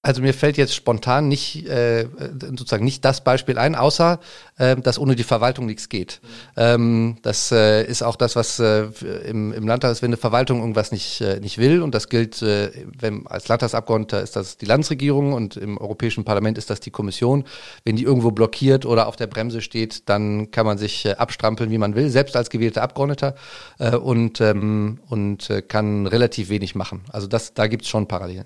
Also 0.01 0.21
mir 0.21 0.33
fällt 0.33 0.55
jetzt 0.55 0.73
spontan 0.73 1.27
nicht 1.27 1.67
äh, 1.67 2.07
sozusagen 2.41 2.85
nicht 2.85 3.03
das 3.03 3.21
Beispiel 3.21 3.57
ein, 3.57 3.75
außer 3.75 4.21
äh, 4.57 4.77
dass 4.77 4.97
ohne 4.97 5.17
die 5.17 5.25
Verwaltung 5.25 5.65
nichts 5.65 5.89
geht. 5.89 6.21
Ähm, 6.55 7.17
das 7.21 7.51
äh, 7.51 7.83
ist 7.83 8.01
auch 8.01 8.15
das, 8.15 8.37
was 8.37 8.59
äh, 8.59 8.85
im, 9.25 9.51
im 9.51 9.67
Landtag 9.67 9.91
ist, 9.91 10.01
wenn 10.01 10.07
eine 10.07 10.15
Verwaltung 10.15 10.61
irgendwas 10.61 10.93
nicht 10.93 11.19
äh, 11.19 11.41
nicht 11.41 11.57
will 11.57 11.81
und 11.81 11.93
das 11.93 12.07
gilt, 12.07 12.41
äh, 12.41 12.71
wenn 12.97 13.27
als 13.27 13.49
Landtagsabgeordneter 13.49 14.21
ist 14.21 14.37
das 14.37 14.55
die 14.55 14.65
Landesregierung 14.65 15.33
und 15.33 15.57
im 15.57 15.77
Europäischen 15.77 16.23
Parlament 16.23 16.57
ist 16.57 16.69
das 16.69 16.79
die 16.79 16.91
Kommission. 16.91 17.43
Wenn 17.83 17.97
die 17.97 18.03
irgendwo 18.03 18.31
blockiert 18.31 18.85
oder 18.85 19.05
auf 19.05 19.17
der 19.17 19.27
Bremse 19.27 19.59
steht, 19.59 20.07
dann 20.07 20.49
kann 20.49 20.65
man 20.65 20.77
sich 20.77 21.05
äh, 21.07 21.15
abstrampeln, 21.15 21.71
wie 21.71 21.77
man 21.77 21.95
will, 21.95 22.09
selbst 22.09 22.37
als 22.37 22.49
gewählter 22.49 22.83
Abgeordneter 22.83 23.35
äh, 23.79 23.97
und 23.97 24.39
ähm, 24.39 24.99
und 25.09 25.49
äh, 25.49 25.61
kann 25.61 26.07
relativ 26.07 26.47
wenig 26.47 26.73
machen. 26.73 27.01
Also 27.11 27.27
das 27.27 27.53
da 27.53 27.67
gibt's 27.67 27.89
schon 27.89 28.07
Parallelen. 28.07 28.45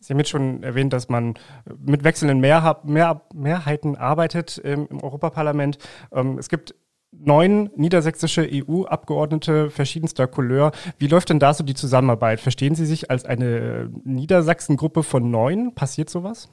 Sie 0.00 0.12
haben 0.12 0.18
jetzt 0.18 0.30
schon 0.30 0.62
erwähnt, 0.62 0.92
dass 0.92 1.08
man 1.08 1.34
mit 1.78 2.04
wechselnden 2.04 2.40
Mehr 2.40 2.80
Mehr 2.84 3.22
Mehrheiten 3.34 3.96
arbeitet 3.96 4.58
im, 4.58 4.86
im 4.88 5.02
Europaparlament. 5.02 5.78
Ähm, 6.12 6.38
es 6.38 6.48
gibt 6.48 6.74
neun 7.12 7.70
niedersächsische 7.76 8.48
EU-Abgeordnete 8.50 9.70
verschiedenster 9.70 10.26
Couleur. 10.26 10.72
Wie 10.98 11.06
läuft 11.06 11.30
denn 11.30 11.38
da 11.38 11.54
so 11.54 11.64
die 11.64 11.74
Zusammenarbeit? 11.74 12.40
Verstehen 12.40 12.74
Sie 12.74 12.86
sich 12.86 13.10
als 13.10 13.24
eine 13.24 13.90
Niedersachsen-Gruppe 14.04 15.02
von 15.02 15.30
neun? 15.30 15.74
Passiert 15.74 16.10
sowas? 16.10 16.48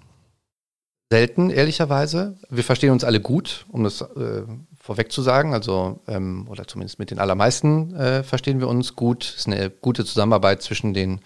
Selten, 1.11 1.49
ehrlicherweise. 1.49 2.37
Wir 2.49 2.63
verstehen 2.63 2.91
uns 2.91 3.03
alle 3.03 3.19
gut, 3.19 3.65
um 3.69 3.83
das 3.83 3.99
äh, 3.99 4.43
vorweg 4.79 5.11
zu 5.11 5.21
sagen. 5.21 5.53
Also, 5.53 5.99
ähm, 6.07 6.47
oder 6.49 6.65
zumindest 6.67 6.99
mit 6.99 7.11
den 7.11 7.19
allermeisten 7.19 7.93
äh, 7.95 8.23
verstehen 8.23 8.61
wir 8.61 8.69
uns 8.69 8.95
gut. 8.95 9.25
Es 9.25 9.35
ist 9.39 9.47
eine 9.47 9.69
gute 9.69 10.05
Zusammenarbeit 10.05 10.61
zwischen 10.61 10.93
den 10.93 11.17
äh, 11.17 11.19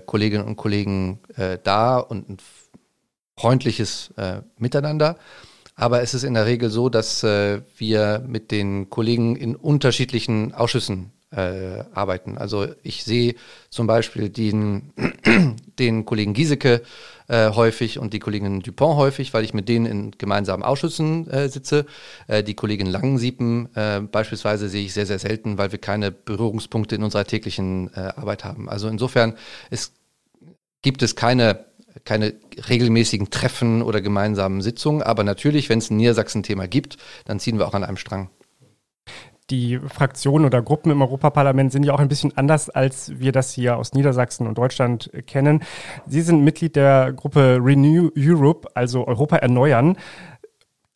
Kolleginnen 0.00 0.46
und 0.46 0.56
Kollegen 0.56 1.20
äh, 1.36 1.58
da 1.62 1.98
und 1.98 2.28
ein 2.28 2.36
freundliches 3.36 4.12
äh, 4.16 4.42
Miteinander. 4.56 5.16
Aber 5.74 6.02
es 6.02 6.12
ist 6.12 6.24
in 6.24 6.34
der 6.34 6.46
Regel 6.46 6.70
so, 6.70 6.88
dass 6.88 7.22
äh, 7.22 7.60
wir 7.76 8.24
mit 8.26 8.50
den 8.50 8.90
Kollegen 8.90 9.36
in 9.36 9.54
unterschiedlichen 9.54 10.52
Ausschüssen 10.52 11.12
äh, 11.30 11.84
arbeiten. 11.92 12.36
Also 12.38 12.66
ich 12.82 13.04
sehe 13.04 13.34
zum 13.70 13.86
Beispiel 13.86 14.28
den, 14.28 14.92
den 15.78 16.04
Kollegen 16.04 16.34
Giesecke 16.34 16.82
äh, 17.28 17.50
häufig 17.50 17.98
und 17.98 18.12
die 18.12 18.18
Kollegin 18.18 18.60
Dupont 18.60 18.96
häufig, 18.96 19.32
weil 19.34 19.44
ich 19.44 19.54
mit 19.54 19.68
denen 19.68 19.86
in 19.86 20.10
gemeinsamen 20.12 20.62
Ausschüssen 20.62 21.28
äh, 21.30 21.48
sitze. 21.48 21.86
Äh, 22.26 22.42
die 22.42 22.54
Kollegin 22.54 22.86
Langensiepen 22.86 23.74
äh, 23.76 24.00
beispielsweise 24.00 24.68
sehe 24.68 24.84
ich 24.84 24.94
sehr, 24.94 25.06
sehr 25.06 25.18
selten, 25.18 25.58
weil 25.58 25.72
wir 25.72 25.78
keine 25.78 26.10
Berührungspunkte 26.10 26.96
in 26.96 27.02
unserer 27.02 27.24
täglichen 27.24 27.92
äh, 27.94 28.12
Arbeit 28.16 28.44
haben. 28.44 28.68
Also 28.68 28.88
insofern 28.88 29.34
ist, 29.70 29.94
gibt 30.82 31.02
es 31.02 31.16
keine 31.16 31.66
keine 32.04 32.34
regelmäßigen 32.68 33.30
Treffen 33.30 33.82
oder 33.82 34.00
gemeinsamen 34.00 34.62
Sitzungen, 34.62 35.02
aber 35.02 35.24
natürlich, 35.24 35.68
wenn 35.68 35.80
es 35.80 35.90
ein 35.90 35.96
Niedersachsen-Thema 35.96 36.68
gibt, 36.68 36.96
dann 37.24 37.40
ziehen 37.40 37.58
wir 37.58 37.66
auch 37.66 37.74
an 37.74 37.82
einem 37.82 37.96
Strang 37.96 38.30
die 39.50 39.78
Fraktionen 39.78 40.46
oder 40.46 40.62
Gruppen 40.62 40.90
im 40.92 41.02
Europaparlament 41.02 41.72
sind 41.72 41.84
ja 41.84 41.94
auch 41.94 42.00
ein 42.00 42.08
bisschen 42.08 42.36
anders, 42.36 42.68
als 42.70 43.18
wir 43.18 43.32
das 43.32 43.52
hier 43.52 43.76
aus 43.76 43.92
Niedersachsen 43.92 44.46
und 44.46 44.58
Deutschland 44.58 45.10
kennen. 45.26 45.62
Sie 46.06 46.20
sind 46.20 46.44
Mitglied 46.44 46.76
der 46.76 47.12
Gruppe 47.12 47.58
Renew 47.60 48.10
Europe, 48.16 48.68
also 48.74 49.06
Europa 49.06 49.36
erneuern. 49.36 49.96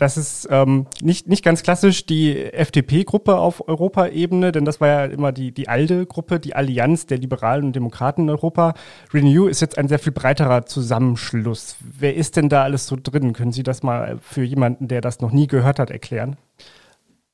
Das 0.02 0.16
ist 0.16 0.49
ähm, 0.50 0.87
nicht, 1.00 1.28
nicht 1.28 1.44
ganz 1.44 1.62
klassisch 1.62 2.06
die 2.06 2.37
FDP-Gruppe 2.37 3.37
auf 3.37 3.68
Europaebene, 3.68 4.50
denn 4.50 4.64
das 4.64 4.80
war 4.80 4.88
ja 4.88 5.04
immer 5.04 5.30
die, 5.30 5.52
die 5.52 5.68
ALDE-Gruppe, 5.68 6.40
die 6.40 6.56
Allianz 6.56 7.06
der 7.06 7.18
Liberalen 7.18 7.66
und 7.66 7.76
Demokraten 7.76 8.23
in 8.23 8.30
Europa. 8.30 8.75
Renew 9.14 9.47
ist 9.47 9.61
jetzt 9.61 9.78
ein 9.78 9.87
sehr 9.87 10.00
viel 10.00 10.12
breiterer 10.12 10.66
Zusammenschluss. 10.66 11.76
Wer 11.78 12.16
ist 12.16 12.37
denn 12.37 12.49
da 12.49 12.64
alles 12.64 12.88
so 12.88 12.97
drin? 13.00 13.32
Können 13.32 13.52
Sie 13.52 13.62
das 13.62 13.85
mal 13.85 14.18
für 14.21 14.42
jemanden, 14.42 14.88
der 14.88 15.02
das 15.02 15.21
noch 15.21 15.30
nie 15.30 15.47
gehört 15.47 15.78
hat, 15.78 15.90
erklären? 15.90 16.37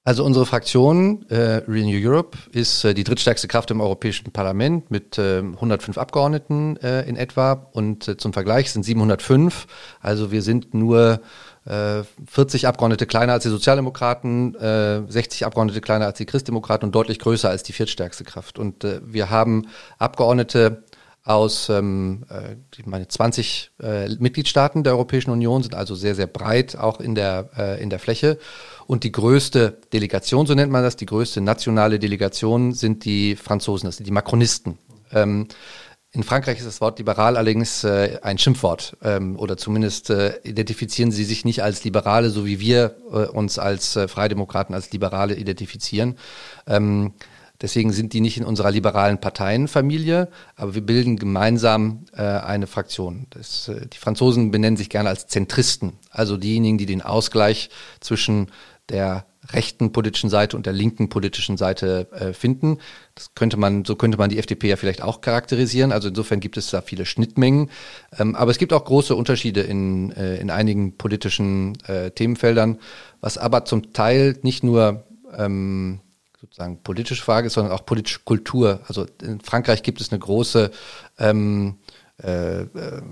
Also 0.08 0.24
unsere 0.24 0.46
Fraktion 0.46 1.26
äh, 1.28 1.60
Renew 1.68 1.98
Europe 2.02 2.38
ist 2.52 2.82
äh, 2.82 2.94
die 2.94 3.04
drittstärkste 3.04 3.46
Kraft 3.46 3.70
im 3.70 3.82
Europäischen 3.82 4.32
Parlament 4.32 4.90
mit 4.90 5.18
äh, 5.18 5.40
105 5.40 5.98
Abgeordneten 5.98 6.78
äh, 6.78 7.06
in 7.06 7.16
etwa 7.16 7.68
und 7.72 8.08
äh, 8.08 8.16
zum 8.16 8.32
Vergleich 8.32 8.72
sind 8.72 8.84
705. 8.84 9.66
Also 10.00 10.30
wir 10.30 10.40
sind 10.40 10.72
nur 10.72 11.20
40 11.66 12.64
äh, 12.64 12.66
Abgeordnete 12.66 13.04
kleiner 13.04 13.34
als 13.34 13.42
die 13.42 13.50
Sozialdemokraten, 13.50 14.56
60 15.06 15.44
Abgeordnete 15.44 15.82
kleiner 15.82 16.06
als 16.06 16.16
die 16.16 16.24
Christdemokraten 16.24 16.86
und 16.86 16.94
deutlich 16.94 17.18
größer 17.18 17.50
als 17.50 17.62
die 17.62 17.74
viertstärkste 17.74 18.24
Kraft. 18.24 18.58
Und 18.58 18.86
wir 19.02 19.28
haben 19.28 19.66
Abgeordnete 19.98 20.84
aus, 21.28 21.68
ähm, 21.68 22.24
ich 22.76 22.86
meine, 22.86 23.08
20 23.08 23.72
Mitgliedstaaten 24.18 24.82
der 24.82 24.94
Europäischen 24.94 25.30
Union, 25.30 25.62
sind 25.62 25.74
also 25.74 25.94
sehr, 25.94 26.14
sehr 26.14 26.26
breit 26.26 26.76
auch 26.76 27.00
in 27.00 27.14
der, 27.14 27.78
in 27.80 27.90
der 27.90 27.98
Fläche. 27.98 28.38
Und 28.86 29.04
die 29.04 29.12
größte 29.12 29.78
Delegation, 29.92 30.46
so 30.46 30.54
nennt 30.54 30.72
man 30.72 30.82
das, 30.82 30.96
die 30.96 31.06
größte 31.06 31.40
nationale 31.40 31.98
Delegation 31.98 32.72
sind 32.72 33.04
die 33.04 33.36
Franzosen, 33.36 33.86
das 33.86 33.96
sind 33.96 34.06
die 34.06 34.12
Macronisten. 34.12 34.78
Ähm, 35.12 35.48
in 36.10 36.22
Frankreich 36.22 36.58
ist 36.58 36.66
das 36.66 36.80
Wort 36.80 36.98
liberal 36.98 37.36
allerdings 37.36 37.84
äh, 37.84 38.18
ein 38.22 38.38
Schimpfwort 38.38 38.96
ähm, 39.02 39.38
oder 39.38 39.58
zumindest 39.58 40.08
äh, 40.08 40.38
identifizieren 40.42 41.12
sie 41.12 41.24
sich 41.24 41.44
nicht 41.44 41.62
als 41.62 41.84
Liberale, 41.84 42.30
so 42.30 42.46
wie 42.46 42.60
wir 42.60 42.96
äh, 43.12 43.26
uns 43.26 43.58
als 43.58 43.94
äh, 43.94 44.08
Freidemokraten 44.08 44.74
als 44.74 44.90
Liberale 44.90 45.34
identifizieren. 45.34 46.16
Ähm, 46.66 47.12
Deswegen 47.60 47.92
sind 47.92 48.12
die 48.12 48.20
nicht 48.20 48.38
in 48.38 48.44
unserer 48.44 48.70
liberalen 48.70 49.20
Parteienfamilie, 49.20 50.28
aber 50.54 50.74
wir 50.74 50.82
bilden 50.82 51.16
gemeinsam 51.16 52.04
äh, 52.12 52.22
eine 52.22 52.66
Fraktion. 52.66 53.26
Das, 53.30 53.68
äh, 53.68 53.86
die 53.86 53.98
Franzosen 53.98 54.50
benennen 54.50 54.76
sich 54.76 54.90
gerne 54.90 55.08
als 55.08 55.26
Zentristen, 55.26 55.94
also 56.10 56.36
diejenigen, 56.36 56.78
die 56.78 56.86
den 56.86 57.02
Ausgleich 57.02 57.70
zwischen 58.00 58.48
der 58.88 59.26
rechten 59.50 59.92
politischen 59.92 60.30
Seite 60.30 60.56
und 60.56 60.66
der 60.66 60.72
linken 60.72 61.08
politischen 61.08 61.56
Seite 61.56 62.08
äh, 62.12 62.32
finden. 62.32 62.78
Das 63.14 63.34
könnte 63.34 63.56
man, 63.56 63.84
so 63.84 63.96
könnte 63.96 64.18
man 64.18 64.30
die 64.30 64.38
FDP 64.38 64.68
ja 64.68 64.76
vielleicht 64.76 65.02
auch 65.02 65.20
charakterisieren. 65.20 65.92
Also 65.92 66.08
insofern 66.08 66.40
gibt 66.40 66.56
es 66.56 66.70
da 66.70 66.82
viele 66.82 67.06
Schnittmengen. 67.06 67.70
Ähm, 68.18 68.34
aber 68.36 68.50
es 68.50 68.58
gibt 68.58 68.72
auch 68.72 68.84
große 68.84 69.14
Unterschiede 69.14 69.62
in, 69.62 70.12
äh, 70.12 70.36
in 70.36 70.50
einigen 70.50 70.96
politischen 70.96 71.78
äh, 71.86 72.10
Themenfeldern, 72.10 72.78
was 73.20 73.38
aber 73.38 73.64
zum 73.64 73.92
Teil 73.92 74.38
nicht 74.42 74.62
nur 74.64 75.04
ähm, 75.36 76.00
sozusagen 76.40 76.82
politische 76.82 77.22
Frage 77.22 77.48
ist, 77.48 77.54
sondern 77.54 77.72
auch 77.72 77.84
politische 77.84 78.20
Kultur. 78.24 78.80
Also 78.86 79.06
in 79.22 79.40
Frankreich 79.40 79.82
gibt 79.82 80.00
es 80.00 80.12
eine 80.12 80.20
große 80.20 80.70
ähm, 81.18 81.78
äh, 82.22 82.62
äh, 82.62 83.02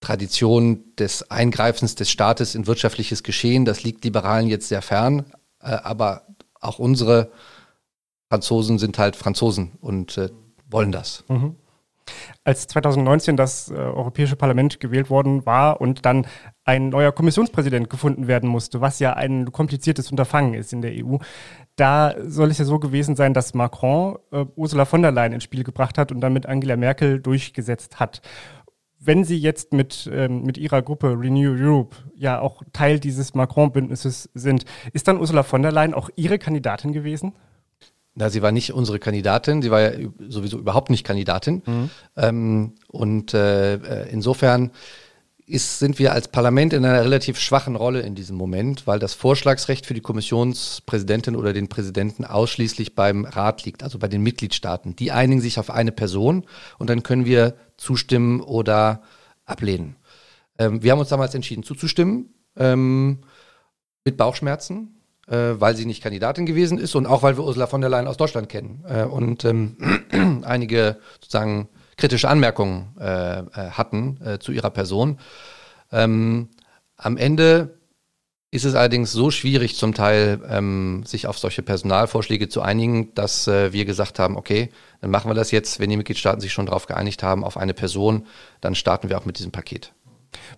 Tradition 0.00 0.94
des 0.96 1.30
Eingreifens 1.30 1.96
des 1.96 2.10
Staates 2.10 2.54
in 2.54 2.66
wirtschaftliches 2.66 3.22
Geschehen. 3.22 3.64
Das 3.64 3.82
liegt 3.82 4.04
Liberalen 4.04 4.48
jetzt 4.48 4.68
sehr 4.68 4.82
fern, 4.82 5.32
äh, 5.60 5.66
aber 5.66 6.26
auch 6.60 6.78
unsere 6.78 7.32
Franzosen 8.28 8.78
sind 8.78 8.98
halt 8.98 9.16
Franzosen 9.16 9.72
und 9.80 10.16
äh, 10.18 10.30
wollen 10.68 10.92
das. 10.92 11.24
Mhm. 11.28 11.56
Als 12.44 12.66
2019 12.68 13.36
das 13.36 13.70
äh, 13.70 13.74
Europäische 13.74 14.36
Parlament 14.36 14.80
gewählt 14.80 15.10
worden 15.10 15.46
war 15.46 15.80
und 15.80 16.04
dann 16.04 16.26
ein 16.64 16.88
neuer 16.88 17.12
Kommissionspräsident 17.12 17.90
gefunden 17.90 18.26
werden 18.26 18.48
musste, 18.48 18.80
was 18.80 18.98
ja 18.98 19.14
ein 19.14 19.52
kompliziertes 19.52 20.10
Unterfangen 20.10 20.54
ist 20.54 20.72
in 20.72 20.82
der 20.82 20.92
EU, 21.04 21.18
da 21.76 22.14
soll 22.24 22.50
es 22.50 22.58
ja 22.58 22.64
so 22.64 22.78
gewesen 22.78 23.16
sein, 23.16 23.34
dass 23.34 23.54
Macron 23.54 24.16
äh, 24.32 24.44
Ursula 24.56 24.84
von 24.84 25.02
der 25.02 25.12
Leyen 25.12 25.32
ins 25.32 25.44
Spiel 25.44 25.64
gebracht 25.64 25.98
hat 25.98 26.12
und 26.12 26.20
damit 26.20 26.46
Angela 26.46 26.76
Merkel 26.76 27.20
durchgesetzt 27.20 28.00
hat 28.00 28.22
wenn 29.06 29.24
Sie 29.24 29.38
jetzt 29.38 29.72
mit, 29.72 30.08
ähm, 30.12 30.42
mit 30.42 30.58
Ihrer 30.58 30.82
Gruppe 30.82 31.16
Renew 31.18 31.54
Europe 31.56 31.96
ja 32.14 32.40
auch 32.40 32.62
Teil 32.72 32.98
dieses 32.98 33.34
Macron-Bündnisses 33.34 34.30
sind, 34.34 34.64
ist 34.92 35.08
dann 35.08 35.18
Ursula 35.18 35.42
von 35.42 35.62
der 35.62 35.72
Leyen 35.72 35.94
auch 35.94 36.10
Ihre 36.16 36.38
Kandidatin 36.38 36.92
gewesen? 36.92 37.32
Na, 38.18 38.30
sie 38.30 38.40
war 38.40 38.50
nicht 38.50 38.72
unsere 38.72 38.98
Kandidatin, 38.98 39.60
sie 39.60 39.70
war 39.70 39.80
ja 39.80 40.08
sowieso 40.28 40.58
überhaupt 40.58 40.88
nicht 40.88 41.04
Kandidatin. 41.04 41.62
Mhm. 41.66 41.90
Ähm, 42.16 42.72
und 42.88 43.34
äh, 43.34 43.74
äh 43.74 44.10
insofern 44.10 44.72
ist, 45.46 45.78
sind 45.78 45.98
wir 45.98 46.12
als 46.12 46.28
Parlament 46.28 46.72
in 46.72 46.84
einer 46.84 47.04
relativ 47.04 47.38
schwachen 47.38 47.76
Rolle 47.76 48.00
in 48.00 48.14
diesem 48.14 48.36
Moment, 48.36 48.86
weil 48.86 48.98
das 48.98 49.14
Vorschlagsrecht 49.14 49.86
für 49.86 49.94
die 49.94 50.00
Kommissionspräsidentin 50.00 51.36
oder 51.36 51.52
den 51.52 51.68
Präsidenten 51.68 52.24
ausschließlich 52.24 52.94
beim 52.94 53.24
Rat 53.24 53.64
liegt, 53.64 53.82
also 53.82 53.98
bei 53.98 54.08
den 54.08 54.22
Mitgliedstaaten. 54.22 54.96
Die 54.96 55.12
einigen 55.12 55.40
sich 55.40 55.58
auf 55.58 55.70
eine 55.70 55.92
Person 55.92 56.46
und 56.78 56.90
dann 56.90 57.04
können 57.04 57.26
wir 57.26 57.54
zustimmen 57.76 58.40
oder 58.40 59.02
ablehnen. 59.44 59.96
Ähm, 60.58 60.82
wir 60.82 60.90
haben 60.90 60.98
uns 60.98 61.10
damals 61.10 61.34
entschieden 61.34 61.62
zuzustimmen, 61.62 62.34
ähm, 62.56 63.18
mit 64.04 64.16
Bauchschmerzen, 64.16 64.95
weil 65.26 65.76
sie 65.76 65.86
nicht 65.86 66.02
Kandidatin 66.02 66.46
gewesen 66.46 66.78
ist 66.78 66.94
und 66.94 67.06
auch 67.06 67.22
weil 67.22 67.36
wir 67.36 67.44
Ursula 67.44 67.66
von 67.66 67.80
der 67.80 67.90
Leyen 67.90 68.06
aus 68.06 68.16
Deutschland 68.16 68.48
kennen 68.48 68.84
äh, 68.88 69.02
und 69.02 69.44
ähm, 69.44 69.76
einige 70.44 70.98
sozusagen 71.20 71.68
kritische 71.96 72.28
Anmerkungen 72.28 72.94
äh, 73.00 73.40
äh, 73.40 73.44
hatten 73.70 74.20
äh, 74.24 74.38
zu 74.38 74.52
ihrer 74.52 74.70
Person. 74.70 75.18
Ähm, 75.90 76.50
am 76.96 77.16
Ende 77.16 77.78
ist 78.50 78.64
es 78.64 78.74
allerdings 78.74 79.12
so 79.12 79.30
schwierig 79.30 79.76
zum 79.76 79.94
Teil, 79.94 80.40
ähm, 80.48 81.02
sich 81.04 81.26
auf 81.26 81.38
solche 81.38 81.62
Personalvorschläge 81.62 82.48
zu 82.48 82.62
einigen, 82.62 83.12
dass 83.14 83.48
äh, 83.48 83.72
wir 83.72 83.84
gesagt 83.84 84.18
haben, 84.18 84.36
okay, 84.36 84.70
dann 85.00 85.10
machen 85.10 85.30
wir 85.30 85.34
das 85.34 85.50
jetzt, 85.50 85.80
wenn 85.80 85.90
die 85.90 85.96
Mitgliedstaaten 85.96 86.40
sich 86.40 86.52
schon 86.52 86.66
darauf 86.66 86.86
geeinigt 86.86 87.22
haben, 87.22 87.44
auf 87.44 87.56
eine 87.56 87.74
Person, 87.74 88.26
dann 88.60 88.74
starten 88.74 89.08
wir 89.08 89.18
auch 89.18 89.24
mit 89.24 89.38
diesem 89.38 89.52
Paket. 89.52 89.92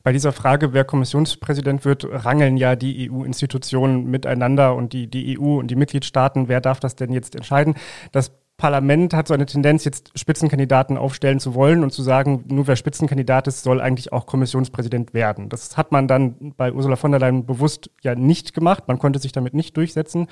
Bei 0.02 0.12
dieser 0.12 0.32
Frage, 0.32 0.72
wer 0.72 0.84
Kommissionspräsident 0.84 1.84
wird, 1.84 2.06
rangeln 2.10 2.56
ja 2.56 2.76
die 2.76 3.10
EU-Institutionen 3.10 4.06
miteinander 4.10 4.74
und 4.74 4.92
die, 4.92 5.08
die 5.08 5.38
EU 5.38 5.58
und 5.58 5.70
die 5.70 5.76
Mitgliedstaaten. 5.76 6.48
Wer 6.48 6.60
darf 6.60 6.80
das 6.80 6.96
denn 6.96 7.12
jetzt 7.12 7.34
entscheiden? 7.34 7.74
Das 8.12 8.32
Parlament 8.58 9.14
hat 9.14 9.28
so 9.28 9.34
eine 9.34 9.46
Tendenz, 9.46 9.84
jetzt 9.84 10.10
Spitzenkandidaten 10.18 10.98
aufstellen 10.98 11.38
zu 11.38 11.54
wollen 11.54 11.84
und 11.84 11.92
zu 11.92 12.02
sagen, 12.02 12.44
nur 12.48 12.66
wer 12.66 12.74
Spitzenkandidat 12.74 13.46
ist, 13.46 13.62
soll 13.62 13.80
eigentlich 13.80 14.12
auch 14.12 14.26
Kommissionspräsident 14.26 15.14
werden. 15.14 15.48
Das 15.48 15.76
hat 15.76 15.92
man 15.92 16.08
dann 16.08 16.54
bei 16.56 16.72
Ursula 16.72 16.96
von 16.96 17.12
der 17.12 17.20
Leyen 17.20 17.46
bewusst 17.46 17.88
ja 18.02 18.16
nicht 18.16 18.54
gemacht. 18.54 18.88
Man 18.88 18.98
konnte 18.98 19.20
sich 19.20 19.30
damit 19.30 19.54
nicht 19.54 19.76
durchsetzen. 19.76 20.26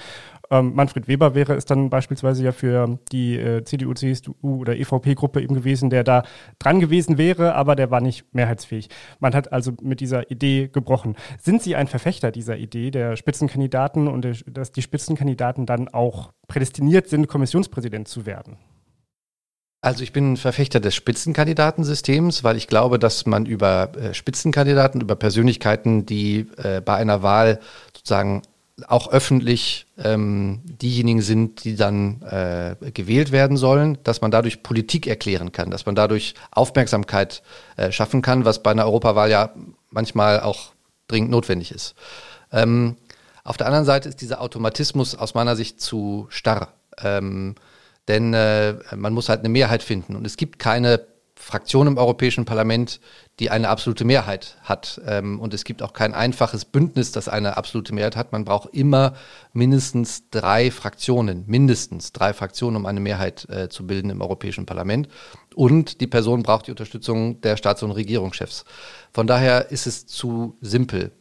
Ähm, 0.50 0.74
Manfred 0.74 1.08
Weber 1.08 1.34
wäre 1.34 1.54
es 1.54 1.64
dann 1.64 1.90
beispielsweise 1.90 2.44
ja 2.44 2.52
für 2.52 2.98
die 3.12 3.36
äh, 3.36 3.64
CDU, 3.64 3.94
CSU 3.94 4.34
oder 4.42 4.76
EVP-Gruppe 4.76 5.42
eben 5.42 5.54
gewesen, 5.54 5.90
der 5.90 6.04
da 6.04 6.22
dran 6.58 6.80
gewesen 6.80 7.18
wäre, 7.18 7.54
aber 7.54 7.76
der 7.76 7.90
war 7.90 8.00
nicht 8.00 8.32
mehrheitsfähig. 8.32 8.88
Man 9.18 9.34
hat 9.34 9.52
also 9.52 9.72
mit 9.82 10.00
dieser 10.00 10.30
Idee 10.30 10.68
gebrochen. 10.68 11.16
Sind 11.38 11.62
Sie 11.62 11.74
ein 11.76 11.88
Verfechter 11.88 12.30
dieser 12.30 12.56
Idee 12.56 12.90
der 12.90 13.16
Spitzenkandidaten 13.16 14.08
und 14.08 14.22
der, 14.22 14.36
dass 14.46 14.72
die 14.72 14.82
Spitzenkandidaten 14.82 15.66
dann 15.66 15.88
auch 15.88 16.32
prädestiniert 16.48 17.08
sind, 17.08 17.28
Kommissionspräsident 17.28 18.08
zu 18.08 18.26
werden? 18.26 18.56
Also 19.82 20.02
ich 20.02 20.12
bin 20.12 20.32
ein 20.32 20.36
Verfechter 20.36 20.80
des 20.80 20.94
Spitzenkandidatensystems, 20.94 22.42
weil 22.42 22.56
ich 22.56 22.66
glaube, 22.66 22.98
dass 22.98 23.26
man 23.26 23.46
über 23.46 23.92
äh, 23.96 24.14
Spitzenkandidaten, 24.14 25.00
über 25.00 25.14
Persönlichkeiten, 25.14 26.06
die 26.06 26.46
äh, 26.56 26.80
bei 26.80 26.96
einer 26.96 27.22
Wahl 27.22 27.60
sozusagen 27.94 28.42
auch 28.88 29.11
öffentlich 29.11 29.87
ähm, 29.97 30.61
diejenigen 30.64 31.23
sind, 31.23 31.64
die 31.64 31.76
dann 31.76 32.21
äh, 32.23 32.76
gewählt 32.92 33.33
werden 33.33 33.56
sollen, 33.56 33.99
dass 34.04 34.21
man 34.21 34.30
dadurch 34.30 34.62
Politik 34.62 35.06
erklären 35.06 35.50
kann, 35.50 35.71
dass 35.71 35.87
man 35.87 35.95
dadurch 35.95 36.35
Aufmerksamkeit 36.50 37.42
äh, 37.76 37.90
schaffen 37.90 38.21
kann, 38.21 38.45
was 38.45 38.62
bei 38.62 38.71
einer 38.71 38.85
Europawahl 38.85 39.30
ja 39.30 39.54
manchmal 39.90 40.40
auch 40.40 40.73
dringend 41.09 41.30
notwendig 41.30 41.73
ist. 41.73 41.95
Ähm, 42.52 42.97
auf 43.45 43.56
der 43.56 43.66
anderen 43.66 43.87
Seite 43.87 44.09
ist 44.09 44.21
dieser 44.21 44.40
Automatismus 44.40 45.14
aus 45.14 45.35
meiner 45.35 45.56
Sicht 45.56 45.80
zu 45.80 46.26
starr. 46.30 46.75
Ähm, 46.99 47.54
denn 48.09 48.35
äh, 48.35 48.75
man 48.95 49.12
muss 49.12 49.28
halt 49.28 49.40
eine 49.40 49.49
Mehrheit 49.49 49.83
finden. 49.83 50.16
Und 50.16 50.26
es 50.26 50.37
gibt 50.37 50.59
keine 50.59 51.00
Fraktion 51.38 51.86
im 51.86 51.98
Europäischen 51.98 52.46
Parlament, 52.46 52.98
die 53.38 53.50
eine 53.50 53.68
absolute 53.68 54.04
Mehrheit 54.04 54.56
hat. 54.62 55.00
Ähm, 55.06 55.38
und 55.38 55.52
es 55.52 55.64
gibt 55.64 55.82
auch 55.82 55.92
kein 55.92 56.14
einfaches 56.14 56.64
Bündnis, 56.64 57.12
das 57.12 57.28
eine 57.28 57.56
absolute 57.58 57.94
Mehrheit 57.94 58.16
hat. 58.16 58.32
Man 58.32 58.44
braucht 58.44 58.74
immer 58.74 59.14
mindestens 59.52 60.30
drei 60.30 60.70
Fraktionen, 60.70 61.44
mindestens 61.46 62.12
drei 62.12 62.32
Fraktionen, 62.32 62.76
um 62.76 62.86
eine 62.86 63.00
Mehrheit 63.00 63.46
äh, 63.50 63.68
zu 63.68 63.86
bilden 63.86 64.10
im 64.10 64.22
Europäischen 64.22 64.64
Parlament. 64.64 65.08
Und 65.54 66.00
die 66.00 66.06
Person 66.06 66.42
braucht 66.42 66.66
die 66.66 66.72
Unterstützung 66.72 67.40
der 67.42 67.56
Staats- 67.56 67.82
und 67.82 67.92
Regierungschefs. 67.92 68.64
Von 69.12 69.26
daher 69.26 69.70
ist 69.70 69.86
es 69.86 70.06
zu 70.06 70.56
simpel. 70.62 71.12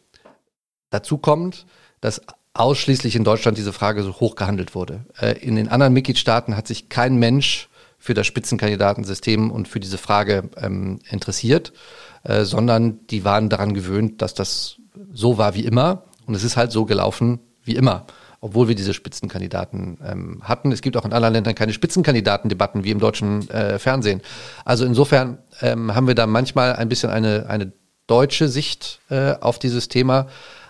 Dazu 0.92 1.18
kommt, 1.18 1.66
dass 2.00 2.22
ausschließlich 2.54 3.18
in 3.18 3.26
Deutschland 3.26 3.58
diese 3.58 3.74
Frage 3.74 4.02
so 4.02 4.14
hoch 4.14 4.36
gehandelt 4.36 4.76
wurde. 4.76 5.06
Äh, 5.20 5.34
in 5.40 5.58
den 5.58 5.68
anderen 5.68 5.92
Mitgliedstaaten 5.94 6.56
hat 6.56 6.68
sich 6.68 6.88
kein 6.88 7.18
Mensch 7.18 7.68
für 8.06 8.14
das 8.14 8.28
Spitzenkandidatensystem 8.28 9.50
und 9.50 9.68
für 9.68 9.80
diese 9.80 9.98
Frage 9.98 10.52
ähm, 10.58 11.00
interessiert, 11.10 11.74
äh, 12.22 12.44
sondern 12.44 13.00
die 13.08 13.26
waren 13.26 13.50
daran 13.50 13.74
gewöhnt, 13.74 14.22
dass 14.22 14.36
das 14.36 14.76
so 15.12 15.40
war 15.40 15.56
wie 15.56 15.66
immer. 15.66 16.04
Und 16.28 16.36
es 16.36 16.44
ist 16.44 16.56
halt 16.56 16.72
so 16.72 16.86
gelaufen 16.86 17.40
wie 17.64 17.76
immer, 17.76 18.06
obwohl 18.42 18.68
wir 18.68 18.76
diese 18.76 18.94
Spitzenkandidaten 18.94 19.98
ähm, 20.06 20.42
hatten. 20.44 20.72
Es 20.72 20.82
gibt 20.82 20.98
auch 20.98 21.06
in 21.06 21.14
anderen 21.14 21.34
Ländern 21.34 21.56
keine 21.56 21.74
Spitzenkandidatendebatten 21.74 22.84
wie 22.84 22.92
im 22.92 23.00
deutschen 23.00 23.50
äh, 23.50 23.80
Fernsehen. 23.80 24.22
Also 24.66 24.86
insofern 24.86 25.40
ähm, 25.62 25.96
haben 25.96 26.06
wir 26.06 26.14
da 26.14 26.28
manchmal 26.28 26.76
ein 26.76 26.90
bisschen 26.90 27.10
eine, 27.10 27.48
eine 27.50 27.74
deutsche 28.06 28.50
Sicht 28.50 29.00
äh, 29.10 29.32
auf 29.32 29.58
dieses 29.58 29.88
Thema. 29.88 30.28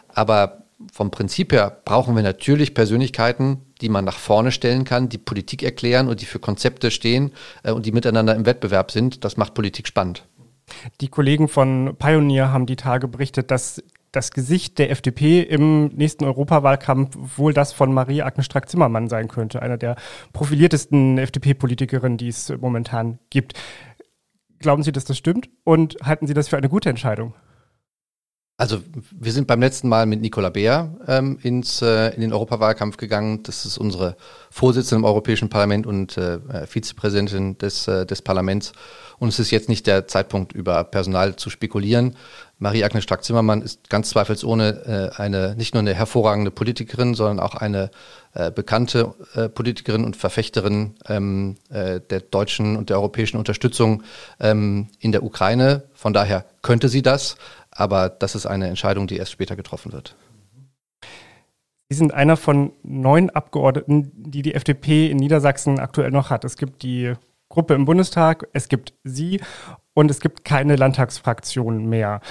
Aber 0.08 0.64
vom 0.94 1.12
Prinzip 1.12 1.52
her 1.52 1.82
brauchen 1.84 2.16
wir 2.16 2.24
natürlich 2.24 2.74
Persönlichkeiten, 2.74 3.65
die 3.82 3.90
man 3.90 4.06
nach 4.06 4.18
vorne 4.18 4.52
stellen 4.52 4.84
kann, 4.84 5.10
die 5.10 5.18
Politik 5.18 5.64
erklären 5.64 6.08
und 6.08 6.22
die 6.22 6.26
für 6.26 6.40
Konzepte 6.40 6.92
stehen 6.92 7.32
äh, 7.64 7.72
und 7.72 7.86
die 7.86 7.92
miteinander 7.92 8.36
im 8.36 8.46
Wettbewerb 8.46 8.92
sind. 8.92 9.24
Das 9.24 9.38
macht 9.38 9.54
Politik 9.54 9.88
spannend. 9.88 10.26
Die 11.02 11.10
Kollegen 11.10 11.48
von 11.48 11.96
Pioneer 11.98 12.52
haben 12.52 12.66
die 12.66 12.76
Tage 12.76 13.08
berichtet, 13.08 13.52
dass 13.52 13.84
das 14.16 14.32
Gesicht 14.32 14.80
der 14.80 14.92
FDP 14.92 15.42
im 15.42 15.88
nächsten 15.88 16.24
Europawahlkampf 16.24 17.38
wohl 17.38 17.54
das 17.54 17.74
von 17.74 17.94
Marie-Agnes 17.94 18.46
Strack-Zimmermann 18.46 19.10
sein 19.10 19.28
könnte, 19.28 19.62
einer 19.62 19.78
der 19.78 19.98
profiliertesten 20.32 21.18
FDP-Politikerinnen, 21.18 22.18
die 22.18 22.30
es 22.30 22.52
momentan 22.60 23.20
gibt. 23.30 23.54
Glauben 24.60 24.84
Sie, 24.84 24.94
dass 24.94 25.06
das 25.06 25.18
stimmt? 25.18 25.50
Und 25.64 25.98
halten 26.02 26.28
Sie 26.28 26.34
das 26.34 26.48
für 26.48 26.58
eine 26.58 26.70
gute 26.70 26.90
Entscheidung? 26.90 27.34
Also 28.58 28.82
wir 29.12 29.34
sind 29.34 29.48
beim 29.48 29.60
letzten 29.60 29.90
Mal 29.90 30.06
mit 30.06 30.22
Nicola 30.22 30.50
Beer 30.50 30.96
ähm, 31.08 31.38
ins, 31.44 31.82
äh, 31.82 32.16
in 32.16 32.22
den 32.22 32.32
Europawahlkampf 32.32 32.96
gegangen. 32.96 33.44
Das 33.44 33.66
ist 33.66 33.78
unsere 33.78 34.16
Vorsitzende 34.50 35.00
im 35.00 35.04
Europäischen 35.04 35.50
Parlament 35.50 35.86
und 35.86 36.18
äh, 36.18 36.40
Vizepräsidentin 36.66 37.58
des, 37.58 37.86
äh, 37.90 38.06
des 38.06 38.22
Parlaments. 38.22 38.72
Und 39.20 39.28
es 39.28 39.40
ist 39.40 39.52
jetzt 39.52 39.68
nicht 39.68 39.88
der 39.88 40.08
Zeitpunkt, 40.08 40.54
über 40.54 40.86
Personal 40.86 41.36
zu 41.36 41.50
spekulieren. 41.50 42.16
Marie-Agnes 42.60 43.04
Strack-Zimmermann 43.04 43.62
ist 43.62 43.90
ganz 43.90 44.10
zweifelsohne 44.10 45.12
äh, 45.18 45.22
eine, 45.22 45.56
nicht 45.58 45.74
nur 45.74 45.82
eine 45.82 45.94
hervorragende 45.94 46.52
Politikerin, 46.52 47.14
sondern 47.14 47.42
auch 47.42 47.56
eine 47.56 47.92
äh, 48.34 48.52
bekannte 48.52 49.14
äh, 49.34 49.50
Politikerin 49.50 50.06
und 50.06 50.16
Verfechterin 50.16 50.96
ähm, 51.10 51.58
äh, 51.70 52.00
der 52.00 52.22
deutschen 52.22 52.78
und 52.78 52.90
der 52.90 52.98
europäischen 52.98 53.36
Unterstützung 53.36 54.04
ähm, 54.40 54.88
in 55.00 55.12
der 55.12 55.24
Ukraine. 55.24 55.84
Von 55.94 56.14
daher 56.14 56.46
könnte 56.62 56.88
sie 56.88 57.02
das. 57.02 57.36
Aber 57.76 58.10
das 58.10 58.34
ist 58.34 58.48
eine 58.48 58.68
Entscheidung, 58.68 59.06
die 59.06 59.18
erst 59.18 59.32
später 59.32 59.56
getroffen 59.56 59.92
wird. 59.92 60.16
Sie 61.90 61.98
sind 61.98 62.14
einer 62.14 62.36
von 62.36 62.72
neun 62.82 63.30
Abgeordneten, 63.30 64.12
die 64.16 64.42
die 64.42 64.56
FDP 64.56 65.12
in 65.12 65.18
Niedersachsen 65.18 65.80
aktuell 65.80 66.10
noch 66.10 66.32
hat. 66.32 66.44
Es 66.44 66.58
gibt 66.58 66.82
die 66.82 67.14
Gruppe 67.50 67.76
im 67.76 67.86
Bundestag, 67.86 68.48
es 68.54 68.70
gibt 68.70 68.94
Sie 69.04 69.40
und 69.94 70.10
es 70.10 70.20
gibt 70.20 70.44
keine 70.44 70.78
Landtagsfraktion 70.78 71.86
mehr. 71.86 72.22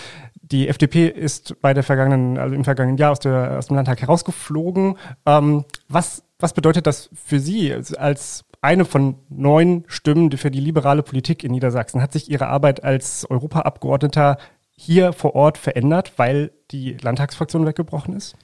Die 0.43 0.69
FDP 0.69 1.09
ist 1.09 1.61
bei 1.61 1.73
der 1.73 1.85
vergangenen, 1.85 2.37
also 2.37 2.55
im 2.55 2.65
vergangenen 2.65 2.99
Jahr 2.99 3.13
aus, 3.13 3.21
der, 3.21 3.59
aus 3.59 3.69
dem 3.69 3.77
Landtag 3.77 4.03
herausgeflogen. 4.03 4.97
Ähm, 5.25 5.65
was, 5.89 6.25
was 6.39 6.53
bedeutet 6.53 6.87
das 6.87 7.11
für 7.15 7.39
Sie 7.39 7.73
als 7.73 8.45
eine 8.61 8.85
von 8.85 9.17
neun 9.29 9.85
Stimmen 9.87 10.33
für 10.33 10.51
die 10.51 10.61
liberale 10.61 11.03
Politik 11.03 11.45
in 11.45 11.53
Niedersachsen? 11.53 12.03
Hat 12.03 12.13
sich 12.13 12.31
Ihre 12.31 12.49
Arbeit 12.49 12.83
als 12.83 13.25
Europaabgeordneter 13.31 14.39
hier 14.77 15.13
vor 15.13 15.35
Ort 15.35 15.59
verändert, 15.59 16.13
weil 16.17 16.53
die 16.71 16.97
Landtagsfraktion 17.01 17.67
weggebrochen 17.67 18.17
ist? 18.17 18.35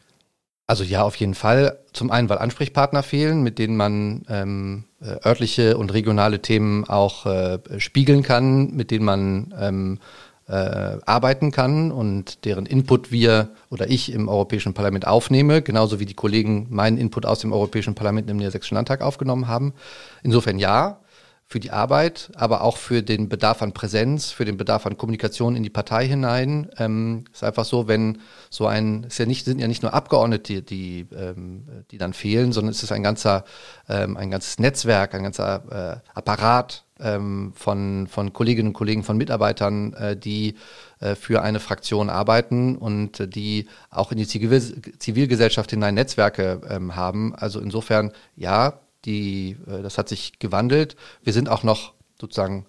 Also 0.67 0.85
ja, 0.85 1.03
auf 1.03 1.17
jeden 1.17 1.35
Fall. 1.35 1.81
Zum 1.93 2.13
einen, 2.13 2.29
weil 2.29 2.39
Ansprechpartner 2.39 3.03
fehlen, 3.03 3.43
mit 3.43 3.59
denen 3.59 3.77
man 3.77 4.23
ähm, 4.29 4.85
äh, 5.01 5.17
örtliche 5.27 5.77
und 5.77 5.93
regionale 5.93 6.43
Themen 6.43 6.89
auch 6.89 7.27
äh, 7.27 7.59
spiegeln 7.79 8.23
kann, 8.23 8.71
mit 8.71 8.93
denen 8.93 9.05
man 9.05 9.53
ähm, 9.59 9.99
äh, 10.47 10.99
arbeiten 11.07 11.51
kann 11.51 11.91
und 11.91 12.45
deren 12.45 12.67
Input 12.67 13.11
wir 13.11 13.51
oder 13.71 13.91
ich 13.91 14.13
im 14.13 14.29
Europäischen 14.29 14.75
Parlament 14.75 15.07
aufnehme, 15.07 15.63
genauso 15.63 15.99
wie 15.99 16.07
die 16.07 16.15
Kollegen 16.15 16.69
meinen 16.71 16.99
Input 16.99 17.27
aus 17.27 17.41
dem 17.41 17.53
Europäischen 17.53 17.97
Parlament 17.97 18.31
im 18.31 18.37
Niedersächsischen 18.37 18.77
Landtag 18.77 19.01
aufgenommen 19.01 19.49
haben. 19.49 19.75
Insofern 20.23 20.59
ja 20.61 21.01
für 21.51 21.59
die 21.59 21.73
Arbeit, 21.73 22.31
aber 22.37 22.63
auch 22.63 22.77
für 22.77 23.03
den 23.03 23.29
Bedarf 23.29 23.61
an 23.61 23.73
Präsenz, 23.73 24.31
für 24.31 24.45
den 24.45 24.57
Bedarf 24.57 24.87
an 24.87 24.97
Kommunikation 24.97 25.57
in 25.57 25.65
die 25.65 25.69
Partei 25.69 26.07
hinein. 26.07 26.71
Ähm, 26.79 27.25
ist 27.33 27.43
einfach 27.43 27.65
so, 27.65 27.89
wenn 27.89 28.19
so 28.51 28.69
ein, 28.69 29.03
ist 29.03 29.19
ja 29.19 29.27
nicht, 29.27 29.47
sind 29.47 29.59
ja 29.59 29.67
nicht 29.67 29.83
nur 29.83 29.93
Abgeordnete, 29.93 30.63
die, 30.63 31.09
ähm, 31.13 31.65
die 31.91 31.99
dann 31.99 32.13
fehlen, 32.13 32.53
sondern 32.53 32.71
es 32.71 32.85
ist 32.85 32.93
ein 32.93 33.03
ganzer, 33.03 33.43
ähm, 33.89 34.17
ein 34.17 34.31
ganzes 34.31 34.61
Netzwerk, 34.61 35.13
ein 35.13 35.25
ganzer 35.25 36.03
äh, 36.05 36.17
Apparat 36.17 36.85
ähm, 37.01 37.53
von, 37.57 38.07
von 38.07 38.33
Kolleginnen 38.33 38.69
und 38.69 38.75
Kollegen, 38.75 39.03
von 39.03 39.17
Mitarbeitern, 39.17 39.93
äh, 39.95 40.17
die 40.17 40.55
äh, 41.01 41.17
für 41.17 41.43
eine 41.43 41.59
Fraktion 41.59 42.11
arbeiten 42.11 42.77
und 42.77 43.19
äh, 43.19 43.27
die 43.27 43.67
auch 43.91 44.13
in 44.13 44.19
die 44.19 44.27
Zivil 44.29 44.81
Zivilgesellschaft 45.01 45.71
hinein 45.71 45.97
Netzwerke 45.97 46.61
ähm, 46.71 46.95
haben. 46.95 47.35
Also 47.35 47.59
insofern, 47.59 48.13
ja, 48.37 48.79
die, 49.05 49.57
äh, 49.67 49.83
das 49.83 49.99
hat 49.99 50.09
sich 50.09 50.39
gewandelt. 50.39 50.97
Wir 51.23 51.33
sind 51.33 51.49
auch 51.49 51.63
noch 51.63 51.95
sozusagen 52.21 52.67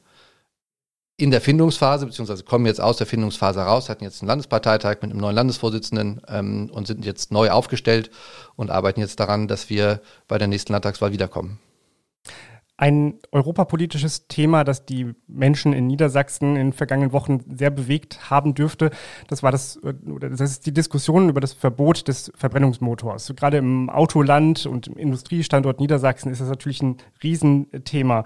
in 1.17 1.29
der 1.29 1.41
Findungsphase, 1.41 2.07
beziehungsweise 2.07 2.43
kommen 2.43 2.65
jetzt 2.65 2.81
aus 2.81 2.97
der 2.97 3.05
Findungsphase 3.05 3.59
raus, 3.59 3.89
hatten 3.89 4.03
jetzt 4.03 4.21
einen 4.21 4.27
Landesparteitag 4.27 5.01
mit 5.01 5.11
einem 5.11 5.19
neuen 5.19 5.35
Landesvorsitzenden 5.35 6.21
ähm, 6.27 6.69
und 6.73 6.87
sind 6.87 7.05
jetzt 7.05 7.31
neu 7.31 7.51
aufgestellt 7.51 8.09
und 8.55 8.71
arbeiten 8.71 9.01
jetzt 9.01 9.19
daran, 9.19 9.47
dass 9.47 9.69
wir 9.69 10.01
bei 10.27 10.39
der 10.39 10.47
nächsten 10.47 10.73
Landtagswahl 10.73 11.11
wiederkommen. 11.11 11.59
Ein 12.81 13.19
europapolitisches 13.31 14.27
Thema, 14.27 14.63
das 14.63 14.87
die 14.87 15.13
Menschen 15.27 15.71
in 15.71 15.85
Niedersachsen 15.85 16.55
in 16.55 16.69
den 16.69 16.73
vergangenen 16.73 17.13
Wochen 17.13 17.41
sehr 17.55 17.69
bewegt 17.69 18.31
haben 18.31 18.55
dürfte, 18.55 18.89
das 19.27 19.43
war 19.43 19.51
das, 19.51 19.79
das 19.83 20.41
ist 20.41 20.65
die 20.65 20.73
Diskussion 20.73 21.29
über 21.29 21.41
das 21.41 21.53
Verbot 21.53 22.07
des 22.07 22.31
Verbrennungsmotors. 22.33 23.31
Gerade 23.35 23.57
im 23.57 23.91
Autoland 23.91 24.65
und 24.65 24.87
im 24.87 24.97
Industriestandort 24.97 25.79
Niedersachsen 25.79 26.31
ist 26.31 26.41
das 26.41 26.49
natürlich 26.49 26.81
ein 26.81 26.97
Riesenthema. 27.21 28.23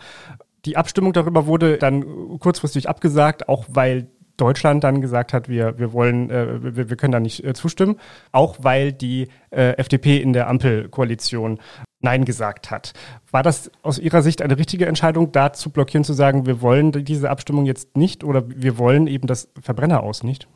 Die 0.64 0.78
Abstimmung 0.78 1.12
darüber 1.12 1.48
wurde 1.48 1.78
dann 1.78 2.40
kurzfristig 2.40 2.88
abgesagt, 2.88 3.50
auch 3.50 3.66
weil 3.68 4.08
Deutschland 4.38 4.84
dann 4.84 5.02
gesagt 5.02 5.34
hat, 5.34 5.50
wir, 5.50 5.78
wir 5.80 5.94
wollen, 5.94 6.30
äh, 6.30 6.76
wir, 6.76 6.90
wir 6.90 6.98
können 6.98 7.12
da 7.12 7.20
nicht 7.20 7.44
äh, 7.44 7.54
zustimmen, 7.54 8.00
auch 8.32 8.58
weil 8.62 8.92
die 8.92 9.30
äh, 9.52 9.72
FDP 9.78 10.18
in 10.18 10.34
der 10.34 10.48
Ampelkoalition 10.48 11.60
Nein 12.02 12.26
gesagt 12.26 12.72
hat. 12.72 12.94
War 13.32 13.44
das 13.44 13.72
aus 13.82 13.98
Ihrer 13.98 14.22
Sicht 14.22 14.42
eine 14.42 14.58
richtige 14.58 14.86
Entscheidung, 14.86 15.32
da 15.32 15.54
zu 15.54 15.72
blockieren, 15.72 16.04
zu 16.04 16.14
sagen, 16.14 16.46
wir 16.46 16.62
wollen 16.62 16.92
diese 16.92 17.30
Abstimmung 17.30 17.66
jetzt 17.66 17.98
nicht 17.98 18.24
oder 18.24 18.44
wir 18.48 18.78
wollen 18.78 19.08
eben 19.08 19.28
das 19.28 19.50
Verbrenner 19.60 20.04
aus 20.04 20.24
nicht? 20.24 20.48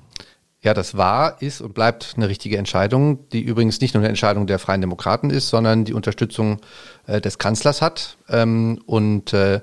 Ja, 0.61 0.73
das 0.73 0.97
war, 0.97 1.41
ist 1.41 1.61
und 1.61 1.73
bleibt 1.73 2.15
eine 2.17 2.27
richtige 2.27 2.57
Entscheidung, 2.57 3.29
die 3.29 3.41
übrigens 3.41 3.79
nicht 3.79 3.93
nur 3.93 4.01
eine 4.01 4.09
Entscheidung 4.09 4.45
der 4.45 4.59
Freien 4.59 4.81
Demokraten 4.81 5.29
ist, 5.29 5.47
sondern 5.47 5.85
die 5.85 5.93
Unterstützung 5.93 6.59
äh, 7.07 7.21
des 7.21 7.37
Kanzlers 7.37 7.81
hat. 7.81 8.17
Ähm, 8.27 8.81
und 8.85 9.31
äh, 9.31 9.61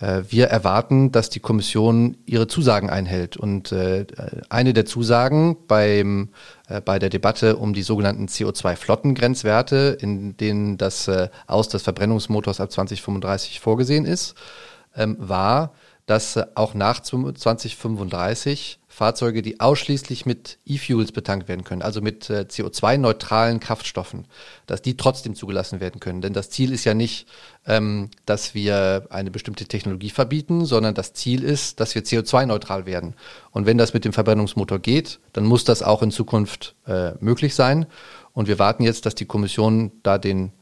wir 0.00 0.46
erwarten, 0.46 1.12
dass 1.12 1.28
die 1.28 1.40
Kommission 1.40 2.16
ihre 2.24 2.46
Zusagen 2.46 2.88
einhält. 2.88 3.36
Und 3.36 3.70
äh, 3.72 4.06
eine 4.48 4.72
der 4.72 4.86
Zusagen 4.86 5.56
beim, 5.68 6.30
äh, 6.68 6.80
bei 6.80 6.98
der 6.98 7.10
Debatte 7.10 7.56
um 7.56 7.74
die 7.74 7.82
sogenannten 7.82 8.26
CO2-Flottengrenzwerte, 8.26 9.98
in 10.00 10.36
denen 10.36 10.78
das 10.78 11.10
Aus 11.46 11.68
des 11.68 11.82
Verbrennungsmotors 11.82 12.60
ab 12.60 12.72
2035 12.72 13.60
vorgesehen 13.60 14.06
ist, 14.06 14.34
ähm, 14.96 15.16
war, 15.18 15.72
dass 16.10 16.34
äh, 16.34 16.44
auch 16.56 16.74
nach 16.74 17.00
2035 17.00 18.80
Fahrzeuge, 18.88 19.42
die 19.42 19.60
ausschließlich 19.60 20.26
mit 20.26 20.58
E-Fuels 20.66 21.12
betankt 21.12 21.46
werden 21.46 21.62
können, 21.62 21.82
also 21.82 22.00
mit 22.00 22.28
äh, 22.28 22.46
CO2-neutralen 22.48 23.60
Kraftstoffen, 23.60 24.26
dass 24.66 24.82
die 24.82 24.96
trotzdem 24.96 25.36
zugelassen 25.36 25.78
werden 25.78 26.00
können. 26.00 26.20
Denn 26.20 26.32
das 26.32 26.50
Ziel 26.50 26.72
ist 26.72 26.84
ja 26.84 26.94
nicht, 26.94 27.28
ähm, 27.64 28.10
dass 28.26 28.54
wir 28.54 29.06
eine 29.10 29.30
bestimmte 29.30 29.66
Technologie 29.66 30.10
verbieten, 30.10 30.64
sondern 30.64 30.96
das 30.96 31.12
Ziel 31.12 31.44
ist, 31.44 31.78
dass 31.78 31.94
wir 31.94 32.02
CO2-neutral 32.02 32.86
werden. 32.86 33.14
Und 33.52 33.66
wenn 33.66 33.78
das 33.78 33.94
mit 33.94 34.04
dem 34.04 34.12
Verbrennungsmotor 34.12 34.80
geht, 34.80 35.20
dann 35.32 35.44
muss 35.44 35.62
das 35.62 35.84
auch 35.84 36.02
in 36.02 36.10
Zukunft 36.10 36.74
äh, 36.88 37.12
möglich 37.20 37.54
sein. 37.54 37.86
Und 38.32 38.48
wir 38.48 38.58
warten 38.58 38.82
jetzt, 38.82 39.06
dass 39.06 39.14
die 39.14 39.26
Kommission 39.26 39.92
da 40.02 40.18
den 40.18 40.52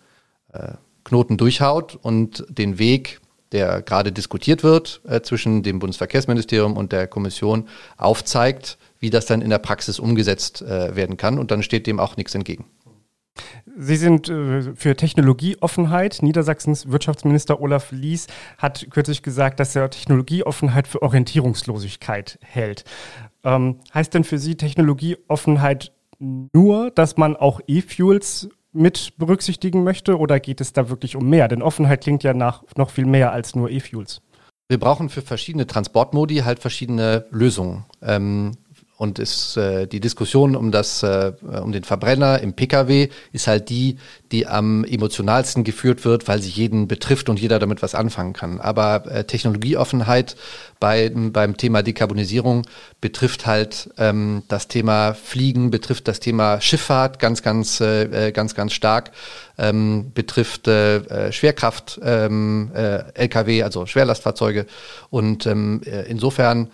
Knoten 1.05 1.37
durchhaut 1.37 1.95
und 1.95 2.47
den 2.49 2.79
Weg 2.79 3.21
der 3.53 3.83
gerade 3.83 4.13
diskutiert 4.13 4.63
wird 4.63 5.01
äh, 5.09 5.21
zwischen 5.21 5.63
dem 5.63 5.79
Bundesverkehrsministerium 5.79 6.77
und 6.77 6.93
der 6.93 7.07
Kommission, 7.07 7.69
aufzeigt, 7.97 8.79
wie 9.01 9.11
das 9.11 9.27
dann 9.27 9.43
in 9.43 9.51
der 9.51 9.59
Praxis 9.59 9.99
umgesetzt 9.99 10.63
äh, 10.63 10.95
werden 10.97 11.17
kann. 11.17 11.39
Und 11.39 11.51
dann 11.51 11.63
steht 11.63 11.87
dem 11.87 12.01
auch 12.01 12.17
nichts 12.17 12.35
entgegen. 12.35 12.67
Sie 13.77 13.97
sind 13.97 14.29
äh, 14.29 14.75
für 14.75 14.97
Technologieoffenheit. 14.97 16.19
Niedersachsens 16.23 16.91
Wirtschaftsminister 16.91 17.61
Olaf 17.61 17.93
Lies 17.93 18.27
hat 18.59 18.89
kürzlich 18.91 19.23
gesagt, 19.23 19.61
dass 19.61 19.77
er 19.77 19.91
Technologieoffenheit 19.91 20.89
für 20.89 21.03
Orientierungslosigkeit 21.03 22.39
hält. 22.43 22.85
Ähm, 23.45 23.79
heißt 23.95 24.15
denn 24.15 24.25
für 24.25 24.39
Sie 24.39 24.57
Technologieoffenheit 24.57 25.93
nur, 26.19 26.91
dass 26.91 27.17
man 27.17 27.37
auch 27.37 27.61
E-Fuels 27.69 28.49
mit 28.73 29.15
berücksichtigen 29.17 29.85
möchte 29.85 30.19
oder 30.19 30.41
geht 30.41 30.61
es 30.61 30.73
da 30.73 30.89
wirklich 30.89 31.17
um 31.17 31.29
mehr? 31.29 31.49
Denn 31.49 31.63
Offenheit 31.63 32.03
klingt 32.03 32.23
ja 32.23 32.35
nach 32.35 32.63
noch 32.77 32.91
viel 32.91 33.07
mehr 33.07 33.33
als 33.33 33.55
nur 33.55 33.71
E-Fuels. 33.71 34.21
Wir 34.69 34.79
brauchen 34.79 35.09
für 35.09 35.23
verschiedene 35.23 35.67
Transportmodi 35.67 36.37
halt 36.39 36.59
verschiedene 36.59 37.25
Lösungen. 37.31 37.87
Ähm, 38.03 38.53
und 38.99 39.21
ist, 39.21 39.57
äh, 39.57 39.87
die 39.87 40.01
Diskussion 40.01 40.57
um 40.57 40.73
das, 40.73 41.05
äh, 41.05 41.33
um 41.63 41.71
den 41.71 41.85
Verbrenner 41.85 42.41
im 42.41 42.53
Pkw 42.53 43.09
ist 43.33 43.47
halt 43.47 43.71
die, 43.71 43.97
die 44.33 44.49
am 44.49 44.85
emotionalsten 44.85 45.63
geführt 45.63 46.05
wird, 46.05 46.27
weil 46.27 46.43
sie 46.43 46.51
jeden 46.51 46.89
betrifft 46.89 47.29
und 47.29 47.39
jeder 47.39 47.61
damit 47.61 47.81
was 47.81 47.95
anfangen 47.95 48.33
kann. 48.33 48.61
Aber 48.61 49.07
äh, 49.07 49.23
Technologieoffenheit 49.23 50.35
bei, 50.81 51.13
beim 51.15 51.57
Thema 51.57 51.83
Dekarbonisierung 51.83 52.67
betrifft 53.01 53.47
halt 53.47 53.89
ähm, 53.99 54.43
das 54.49 54.67
Thema 54.67 55.15
Fliegen, 55.15 55.71
betrifft 55.71 56.09
das 56.09 56.19
Thema 56.19 56.61
Schifffahrt 56.61 57.21
ganz, 57.21 57.43
ganz, 57.43 57.81
äh, 57.81 58.33
ganz, 58.33 58.57
ganz 58.57 58.73
stark, 58.73 59.13
ähm, 59.59 60.11
betrifft 60.13 60.67
äh, 60.67 60.97
äh 60.97 61.33
Schwerkraft, 61.33 62.01
ähm, 62.03 62.73
äh, 62.75 63.05
Lkw, 63.15 63.63
also 63.63 63.87
Schwerlastfahrzeuge. 63.87 64.67
Und 65.09 65.47
ähm, 65.47 65.83
äh, 65.85 66.03
insofern 66.11 66.65
äh, 66.65 66.69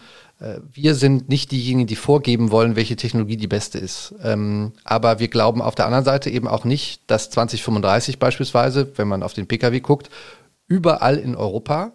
wir 0.72 0.94
sind 0.94 1.28
nicht 1.28 1.52
diejenigen, 1.52 1.86
die 1.86 1.96
vorgeben 1.96 2.50
wollen, 2.50 2.76
welche 2.76 2.96
Technologie 2.96 3.36
die 3.36 3.46
beste 3.46 3.78
ist. 3.78 4.14
Ähm, 4.22 4.72
aber 4.82 5.18
wir 5.20 5.28
glauben 5.28 5.62
auf 5.62 5.74
der 5.74 5.86
anderen 5.86 6.04
Seite 6.04 6.30
eben 6.30 6.48
auch 6.48 6.64
nicht, 6.64 7.02
dass 7.06 7.30
2035 7.30 8.18
beispielsweise, 8.18 8.92
wenn 8.96 9.08
man 9.08 9.22
auf 9.22 9.32
den 9.32 9.46
Pkw 9.46 9.80
guckt, 9.80 10.10
überall 10.66 11.18
in 11.18 11.36
Europa 11.36 11.92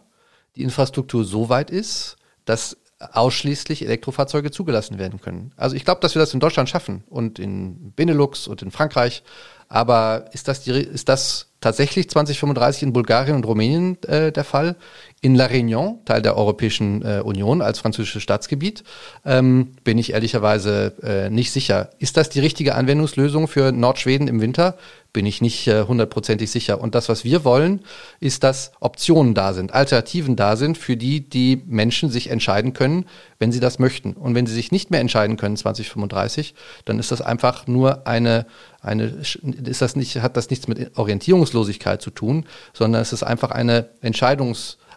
die 0.55 0.63
Infrastruktur 0.63 1.25
so 1.25 1.49
weit 1.49 1.69
ist, 1.69 2.17
dass 2.45 2.77
ausschließlich 2.99 3.85
Elektrofahrzeuge 3.85 4.51
zugelassen 4.51 4.99
werden 4.99 5.21
können. 5.21 5.53
Also 5.55 5.75
ich 5.75 5.85
glaube, 5.85 6.01
dass 6.01 6.15
wir 6.15 6.19
das 6.19 6.33
in 6.33 6.41
Deutschland 6.41 6.69
schaffen 6.69 7.03
und 7.09 7.39
in 7.39 7.93
Benelux 7.93 8.47
und 8.47 8.61
in 8.61 8.71
Frankreich. 8.71 9.23
Aber 9.69 10.25
ist 10.33 10.47
das, 10.47 10.63
die, 10.63 10.71
ist 10.71 11.07
das 11.07 11.47
tatsächlich 11.61 12.09
2035 12.09 12.83
in 12.83 12.93
Bulgarien 12.93 13.35
und 13.35 13.45
Rumänien 13.45 14.01
äh, 14.03 14.31
der 14.31 14.43
Fall? 14.43 14.75
In 15.21 15.35
La 15.35 15.47
Réunion, 15.47 15.97
Teil 16.05 16.21
der 16.21 16.37
Europäischen 16.37 17.01
äh, 17.01 17.21
Union 17.21 17.61
als 17.61 17.79
französisches 17.79 18.23
Staatsgebiet, 18.23 18.83
ähm, 19.25 19.73
bin 19.83 19.97
ich 19.97 20.13
ehrlicherweise 20.13 20.93
äh, 21.03 21.29
nicht 21.29 21.51
sicher. 21.51 21.89
Ist 21.99 22.15
das 22.15 22.29
die 22.29 22.39
richtige 22.39 22.75
Anwendungslösung 22.75 23.47
für 23.49 23.71
Nordschweden 23.73 24.27
im 24.29 24.39
Winter? 24.39 24.77
bin 25.11 25.25
ich 25.25 25.41
nicht 25.41 25.67
äh, 25.67 25.83
hundertprozentig 25.83 26.51
sicher. 26.51 26.79
Und 26.79 26.93
das, 26.93 27.09
was 27.09 27.23
wir 27.23 27.43
wollen, 27.43 27.81
ist, 28.19 28.43
dass 28.43 28.71
Optionen 28.79 29.33
da 29.33 29.53
sind, 29.53 29.73
Alternativen 29.73 30.35
da 30.35 30.55
sind, 30.55 30.77
für 30.77 30.97
die 30.97 31.27
die 31.27 31.63
Menschen 31.65 32.09
sich 32.09 32.29
entscheiden 32.29 32.73
können, 32.73 33.05
wenn 33.39 33.51
sie 33.51 33.59
das 33.59 33.79
möchten. 33.79 34.13
Und 34.13 34.35
wenn 34.35 34.45
sie 34.45 34.53
sich 34.53 34.71
nicht 34.71 34.91
mehr 34.91 34.99
entscheiden 34.99 35.37
können 35.37 35.57
2035, 35.57 36.53
dann 36.85 36.99
ist 36.99 37.11
das 37.11 37.21
einfach 37.21 37.65
nur 37.65 38.07
eine, 38.07 38.45
eine 38.81 39.05
ist 39.05 39.81
das 39.81 39.95
nicht, 39.95 40.17
hat 40.21 40.37
das 40.37 40.49
nichts 40.49 40.67
mit 40.67 40.97
Orientierungslosigkeit 40.97 42.01
zu 42.01 42.11
tun, 42.11 42.45
sondern 42.73 43.01
es 43.01 43.11
ist 43.11 43.23
einfach 43.23 43.51
eine 43.51 43.89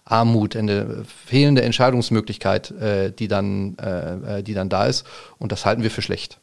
Entscheidungsarmut, 0.05 0.57
eine 0.57 1.05
fehlende 1.05 1.63
Entscheidungsmöglichkeit, 1.63 2.71
äh, 2.73 3.13
die, 3.13 3.29
dann, 3.29 3.77
äh, 3.79 4.39
äh 4.39 4.43
die 4.43 4.55
dann 4.55 4.69
da 4.69 4.87
ist. 4.87 5.07
Und 5.39 5.53
das 5.53 5.65
halten 5.65 5.83
wir 5.83 5.91
für 5.91 6.03
schlecht. 6.03 6.41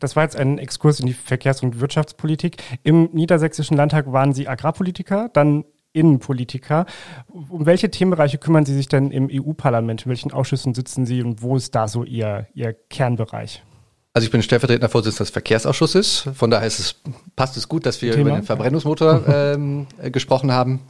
Das 0.00 0.16
war 0.16 0.22
jetzt 0.22 0.36
ein 0.36 0.58
Exkurs 0.58 1.00
in 1.00 1.06
die 1.06 1.14
Verkehrs- 1.14 1.62
und 1.62 1.80
Wirtschaftspolitik. 1.80 2.62
Im 2.82 3.08
Niedersächsischen 3.12 3.76
Landtag 3.76 4.12
waren 4.12 4.34
Sie 4.34 4.46
Agrarpolitiker, 4.46 5.30
dann 5.32 5.64
Innenpolitiker. 5.94 6.86
Um 7.28 7.66
welche 7.66 7.90
Themenbereiche 7.90 8.38
kümmern 8.38 8.66
Sie 8.66 8.74
sich 8.74 8.88
denn 8.88 9.10
im 9.10 9.28
EU-Parlament? 9.30 10.02
In 10.04 10.08
welchen 10.08 10.32
Ausschüssen 10.32 10.74
sitzen 10.74 11.06
Sie 11.06 11.22
und 11.22 11.42
wo 11.42 11.56
ist 11.56 11.74
da 11.74 11.88
so 11.88 12.04
Ihr, 12.04 12.48
Ihr 12.54 12.74
Kernbereich? 12.74 13.62
Also 14.14 14.26
ich 14.26 14.30
bin 14.30 14.42
stellvertretender 14.42 14.90
Vorsitzender 14.90 15.24
des 15.24 15.30
Verkehrsausschusses. 15.30 16.28
Von 16.34 16.50
daher 16.50 16.66
es, 16.66 16.96
passt 17.34 17.56
es 17.56 17.66
gut, 17.66 17.86
dass 17.86 18.02
wir 18.02 18.12
Thema? 18.12 18.28
über 18.28 18.38
den 18.38 18.44
Verbrennungsmotor 18.44 19.26
ähm, 19.54 19.86
gesprochen 20.10 20.52
haben. 20.52 20.80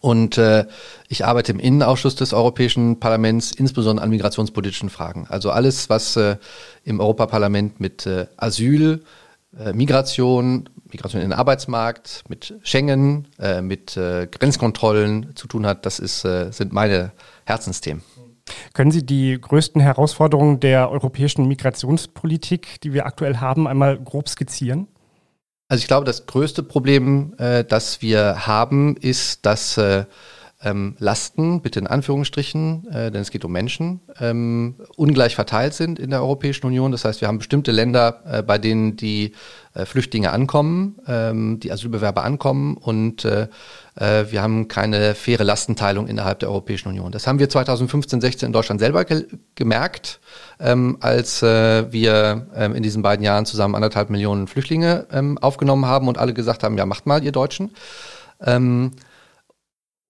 Und 0.00 0.38
äh, 0.38 0.66
ich 1.08 1.24
arbeite 1.24 1.52
im 1.52 1.58
Innenausschuss 1.58 2.16
des 2.16 2.32
Europäischen 2.32 3.00
Parlaments, 3.00 3.52
insbesondere 3.52 4.04
an 4.04 4.10
migrationspolitischen 4.10 4.90
Fragen. 4.90 5.26
Also 5.28 5.50
alles, 5.50 5.88
was 5.88 6.16
äh, 6.16 6.36
im 6.84 7.00
Europaparlament 7.00 7.80
mit 7.80 8.06
äh, 8.06 8.26
Asyl, 8.36 9.02
äh, 9.58 9.72
Migration, 9.72 10.68
Migration 10.90 11.22
in 11.22 11.30
den 11.30 11.38
Arbeitsmarkt, 11.38 12.24
mit 12.28 12.54
Schengen, 12.62 13.28
äh, 13.38 13.62
mit 13.62 13.96
äh, 13.96 14.26
Grenzkontrollen 14.30 15.34
zu 15.34 15.48
tun 15.48 15.66
hat, 15.66 15.86
das 15.86 15.98
ist, 15.98 16.20
sind 16.20 16.72
meine 16.72 17.12
Herzensthemen. 17.44 18.02
Können 18.74 18.92
Sie 18.92 19.04
die 19.04 19.38
größten 19.40 19.80
Herausforderungen 19.80 20.60
der 20.60 20.90
europäischen 20.90 21.48
Migrationspolitik, 21.48 22.80
die 22.82 22.92
wir 22.92 23.06
aktuell 23.06 23.38
haben, 23.38 23.66
einmal 23.66 23.98
grob 23.98 24.28
skizzieren? 24.28 24.86
Also 25.68 25.82
ich 25.82 25.88
glaube, 25.88 26.06
das 26.06 26.26
größte 26.26 26.62
Problem, 26.62 27.34
äh, 27.38 27.64
das 27.64 28.00
wir 28.00 28.46
haben, 28.46 28.96
ist, 28.96 29.44
dass 29.46 29.76
äh, 29.78 30.04
ähm, 30.62 30.96
Lasten, 30.98 31.60
bitte 31.60 31.78
in 31.80 31.86
Anführungsstrichen, 31.86 32.88
äh, 32.88 33.10
denn 33.10 33.20
es 33.20 33.30
geht 33.30 33.44
um 33.44 33.52
Menschen, 33.52 34.00
ähm, 34.20 34.76
ungleich 34.96 35.34
verteilt 35.34 35.74
sind 35.74 35.98
in 35.98 36.10
der 36.10 36.22
Europäischen 36.22 36.66
Union. 36.66 36.92
Das 36.92 37.04
heißt, 37.04 37.20
wir 37.20 37.28
haben 37.28 37.38
bestimmte 37.38 37.72
Länder, 37.72 38.22
äh, 38.26 38.42
bei 38.42 38.56
denen 38.56 38.96
die 38.96 39.32
äh, 39.74 39.84
Flüchtlinge 39.84 40.32
ankommen, 40.32 40.96
ähm, 41.06 41.60
die 41.60 41.70
Asylbewerber 41.70 42.24
ankommen 42.24 42.78
und 42.78 43.26
äh, 43.26 43.48
äh, 43.96 44.24
wir 44.30 44.40
haben 44.40 44.66
keine 44.68 45.14
faire 45.14 45.44
Lastenteilung 45.44 46.06
innerhalb 46.06 46.38
der 46.38 46.48
Europäischen 46.48 46.88
Union. 46.88 47.12
Das 47.12 47.26
haben 47.26 47.38
wir 47.38 47.50
2015, 47.50 48.22
16 48.22 48.46
in 48.46 48.52
Deutschland 48.54 48.80
selber 48.80 49.04
ge 49.04 49.26
gemerkt, 49.56 50.20
ähm, 50.58 50.96
als 51.00 51.42
äh, 51.42 51.92
wir 51.92 52.46
ähm, 52.54 52.74
in 52.74 52.82
diesen 52.82 53.02
beiden 53.02 53.24
Jahren 53.24 53.44
zusammen 53.44 53.74
anderthalb 53.74 54.08
Millionen 54.08 54.46
Flüchtlinge 54.46 55.06
ähm, 55.12 55.36
aufgenommen 55.38 55.84
haben 55.84 56.08
und 56.08 56.16
alle 56.16 56.32
gesagt 56.32 56.62
haben, 56.62 56.78
ja, 56.78 56.86
macht 56.86 57.04
mal, 57.04 57.22
ihr 57.22 57.32
Deutschen. 57.32 57.72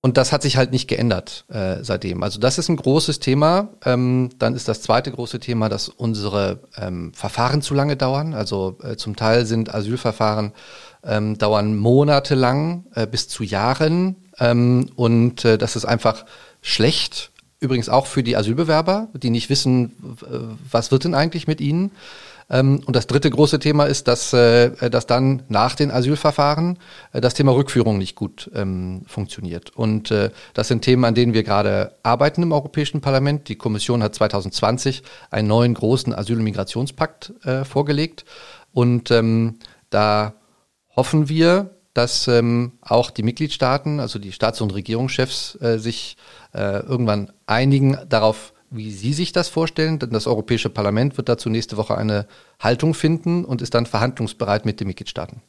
Und 0.03 0.17
das 0.17 0.31
hat 0.31 0.43
sich 0.43 0.57
halt 0.57 0.71
nicht 0.71 0.89
geändert 0.89 1.47
äh, 1.49 1.83
seitdem. 1.83 2.23
Also 2.23 2.39
das 2.39 2.59
ist 2.59 2.69
ein 2.69 2.77
großes 2.77 3.19
Thema. 3.19 3.71
Ähm, 3.85 4.31
dann 4.39 4.55
ist 4.55 4.69
das 4.69 4.81
zweite 4.83 5.11
große 5.11 5.41
Thema, 5.41 5.69
dass 5.69 5.89
unsere 5.89 6.61
ähm, 6.77 7.13
Verfahren 7.13 7.61
zu 7.61 7.75
lange 7.75 7.97
dauern. 7.97 8.33
Also 8.33 8.79
äh, 8.83 8.97
zum 8.97 9.17
Teil 9.17 9.47
sind 9.47 9.75
Asylverfahren 9.75 10.53
ähm, 11.03 11.39
dauern 11.39 11.77
monatelang 11.77 12.85
äh, 12.95 13.07
bis 13.07 13.29
zu 13.29 13.43
Jahren. 13.43 14.17
Ähm, 14.39 14.91
und 14.95 15.45
äh, 15.45 15.59
das 15.59 15.75
ist 15.75 15.87
einfach 15.87 16.25
schlecht. 16.63 17.33
Übrigens 17.59 17.89
auch 17.89 18.07
für 18.07 18.23
die 18.23 18.37
Asylbewerber, 18.37 19.09
die 19.15 19.31
nicht 19.31 19.49
wissen, 19.49 20.19
was 20.71 20.91
wird 20.91 21.05
denn 21.05 21.15
eigentlich 21.15 21.47
mit 21.47 21.63
ihnen. 21.63 21.91
Ähm, 22.49 22.81
und 22.87 22.95
das 22.95 23.07
dritte 23.07 23.29
große 23.31 23.59
Thema 23.59 23.85
ist, 23.85 24.09
dass, 24.09 24.33
äh, 24.33 24.91
dass 24.91 25.07
dann 25.07 25.43
nach 25.49 25.75
den 25.75 25.91
Asylverfahren 25.91 26.79
äh, 27.13 27.21
das 27.21 27.35
Thema 27.35 27.53
Rückführung 27.53 27.99
nicht 27.99 28.15
gut 28.15 28.51
ähm, 28.55 29.03
funktioniert. 29.07 29.71
Und 29.71 30.11
äh, 30.11 30.31
das 30.55 30.69
sind 30.69 30.83
Themen, 30.83 31.05
an 31.05 31.15
denen 31.15 31.35
wir 31.35 31.43
gerade 31.43 31.97
arbeiten 32.03 32.43
im 32.43 32.53
Europäischen 32.53 33.01
Parlament. 33.01 33.49
Die 33.49 33.57
Kommission 33.57 34.03
hat 34.03 34.15
2020 34.15 35.03
einen 35.31 35.49
neuen 35.49 35.75
großen 35.75 36.15
Asyl- 36.15 36.39
und 36.39 36.45
Migrationspakt 36.45 37.33
vorgelegt. 37.65 38.25
Und 38.73 39.11
ähm, 39.11 39.59
da 39.91 40.35
hoffen 40.95 41.29
wir, 41.29 41.71
dass 41.95 42.29
ähm, 42.29 42.73
auch 42.83 43.11
die 43.11 43.23
Mitgliedstaaten, 43.23 44.01
also 44.01 44.19
die 44.19 44.33
Staats- 44.33 44.61
und 44.61 44.75
Regierungschefs, 44.75 45.59
äh, 45.61 45.79
sich 45.79 46.17
irgendwann 46.53 47.33
einigen 47.45 47.99
darauf, 48.09 48.55
wie 48.77 48.91
Sie 48.91 49.12
sich 49.12 49.33
das 49.33 49.49
vorstellen. 49.49 49.99
Denn 49.99 50.11
das 50.11 50.27
Europäische 50.27 50.71
Parlament 50.71 51.17
wird 51.17 51.29
dazu 51.29 51.49
nächste 51.49 51.77
Woche 51.77 51.97
eine 51.97 52.27
Haltung 52.61 52.95
finden 52.95 53.45
und 53.45 53.62
ist 53.62 53.75
dann 53.75 53.87
verhandlungsbereit 53.87 54.65
mit 54.65 54.81
den 54.81 54.89
Mitgliedstaaten. 54.89 55.43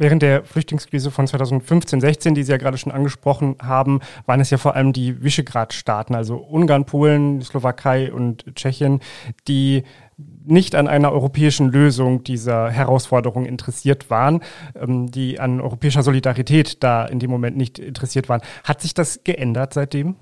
Während 0.00 0.22
der 0.22 0.44
Flüchtlingskrise 0.44 1.10
von 1.10 1.26
2015-16, 1.26 2.34
die 2.34 2.44
Sie 2.44 2.52
ja 2.52 2.56
gerade 2.56 2.78
schon 2.78 2.92
angesprochen 2.92 3.56
haben, 3.60 3.98
waren 4.26 4.40
es 4.40 4.50
ja 4.50 4.56
vor 4.56 4.76
allem 4.76 4.92
die 4.92 5.24
Visegrad-Staaten, 5.24 6.14
also 6.14 6.36
Ungarn, 6.36 6.84
Polen, 6.84 7.42
Slowakei 7.42 8.12
und 8.12 8.44
Tschechien, 8.54 9.00
die 9.48 9.82
nicht 10.16 10.76
an 10.76 10.86
einer 10.86 11.10
europäischen 11.10 11.68
Lösung 11.68 12.22
dieser 12.22 12.70
Herausforderung 12.70 13.44
interessiert 13.44 14.08
waren, 14.08 14.40
ähm, 14.76 15.10
die 15.10 15.40
an 15.40 15.60
europäischer 15.60 16.04
Solidarität 16.04 16.82
da 16.82 17.04
in 17.04 17.18
dem 17.18 17.30
Moment 17.30 17.56
nicht 17.56 17.80
interessiert 17.80 18.28
waren. 18.28 18.40
Hat 18.62 18.80
sich 18.80 18.94
das 18.94 19.24
geändert 19.24 19.74
seitdem? 19.74 20.14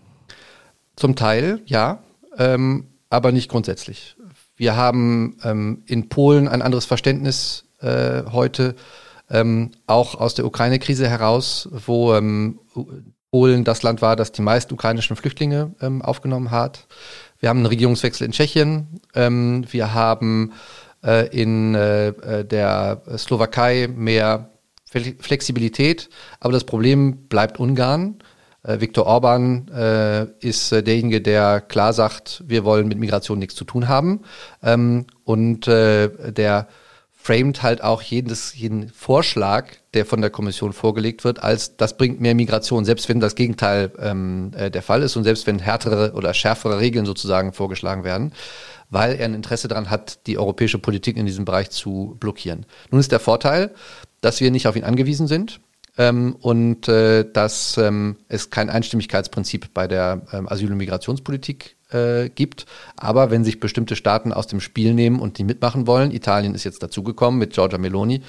Zum 0.97 1.17
Teil, 1.17 1.61
ja, 1.67 2.03
ähm, 2.39 2.87
aber 3.11 3.33
nicht 3.33 3.51
grundsätzlich. 3.51 4.17
Wir 4.57 4.77
haben 4.77 5.37
ähm, 5.45 5.83
in 5.87 6.09
Polen 6.09 6.49
ein 6.49 6.63
anderes 6.63 6.87
Verständnis 6.87 7.65
äh, 7.81 8.23
heute 8.33 8.75
ähm, 9.31 9.73
auch 9.87 10.15
aus 10.15 10.35
der 10.35 10.47
Ukraine-Krise 10.47 11.09
heraus, 11.09 11.69
wo 11.73 12.15
ähm, 12.15 12.61
Polen 13.31 13.65
das 13.65 13.83
Land 13.83 14.03
war, 14.03 14.17
das 14.17 14.33
die 14.33 14.43
meisten 14.43 14.73
ukrainischen 14.73 15.17
Flüchtlinge 15.17 15.75
ähm, 15.81 16.01
aufgenommen 16.01 16.51
hat. 16.51 16.87
Wir 17.39 17.49
haben 17.49 17.59
einen 17.59 17.67
Regierungswechsel 17.67 18.25
in 18.25 18.33
Tschechien. 18.33 19.01
Ähm, 19.15 19.65
wir 19.71 19.93
haben 19.93 20.53
äh, 21.05 21.29
in 21.29 21.75
äh, 21.75 22.09
äh 22.09 22.45
der 22.45 23.03
Slowakei 23.19 23.89
mehr 23.95 24.51
Flexibilität, 24.89 26.09
aber 26.41 26.53
das 26.53 26.65
Problem 26.65 27.29
bleibt 27.29 27.59
Ungarn. 27.59 28.17
Äh, 28.67 28.81
Viktor 28.81 29.07
Orban 29.07 29.69
äh, 29.69 30.27
ist 30.41 30.73
äh, 30.73 30.83
derjenige, 30.83 31.21
der 31.21 31.61
klar 31.61 31.93
sagt, 31.93 32.43
wir 32.47 32.65
wollen 32.65 32.89
mit 32.89 32.99
Migration 32.99 33.39
nichts 33.39 33.55
zu 33.55 33.65
tun 33.65 33.89
haben. 33.89 34.23
Ähm, 34.63 35.07
und 35.25 35.69
äh, 35.69 36.33
der 36.33 36.67
framed 37.15 37.63
halt 37.63 37.83
auch 37.83 38.03
jedes, 38.03 38.55
jeden 38.55 38.89
Vorschlag, 38.89 39.67
der 39.95 40.07
von 40.07 40.21
der 40.21 40.31
Kommission 40.31 40.73
vorgelegt 40.73 41.25
wird, 41.25 41.43
als 41.43 41.77
das 41.77 41.97
bringt 41.97 42.21
mehr 42.21 42.37
Migration, 42.37 42.85
selbst 42.85 43.09
wenn 43.09 43.19
das 43.19 43.35
Gegenteil 43.35 43.91
ähm, 43.99 44.53
äh, 44.57 44.71
der 44.71 44.83
Fall 44.83 45.03
ist 45.03 45.17
und 45.17 45.25
selbst 45.25 45.47
wenn 45.47 45.59
härtere 45.59 46.13
oder 46.15 46.35
schärfere 46.35 46.79
Regeln 46.79 47.05
sozusagen 47.05 47.53
vorgeschlagen 47.53 48.05
werden, 48.05 48.33
weil 48.91 49.17
er 49.17 49.25
ein 49.25 49.35
Interesse 49.35 49.67
daran 49.67 49.91
hat, 49.91 50.27
die 50.29 50.39
europäische 50.39 50.79
Politik 50.79 51.17
in 51.17 51.27
diesem 51.27 51.45
Bereich 51.45 51.71
zu 51.71 52.17
blockieren. 52.21 52.65
Nun 52.93 53.01
ist 53.01 53.11
der 53.11 53.21
Vorteil, 53.21 53.73
dass 54.21 54.41
wir 54.41 54.53
nicht 54.53 54.69
auf 54.69 54.77
ihn 54.77 54.85
angewiesen 54.85 55.27
sind 55.27 55.61
ähm, 55.99 56.37
und 56.41 56.89
äh, 56.89 57.31
dass 57.31 57.79
ähm, 57.79 58.17
es 58.29 58.51
kein 58.51 58.71
Einstimmigkeitsprinzip 58.71 59.73
bei 59.75 59.87
der 59.87 60.23
ähm, 60.33 60.49
Asyl- 60.49 60.71
und 60.71 60.79
Migrationspolitik 60.79 61.77
äh, 61.91 62.29
gibt. 62.29 62.67
Aber 62.97 63.31
wenn 63.31 63.45
sich 63.45 63.61
bestimmte 63.61 63.97
Staaten 63.97 64.33
aus 64.33 64.47
dem 64.47 64.61
Spiel 64.61 64.95
nehmen 64.95 65.21
und 65.21 65.39
die 65.39 65.45
mitmachen 65.45 65.87
wollen, 65.87 66.11
Italien 66.11 66.55
ist 66.55 66.65
jetzt 66.65 66.83
dazugekommen 66.83 67.39
mit 67.39 67.53
Giorgia 67.53 67.79
Meloni, 67.79 68.23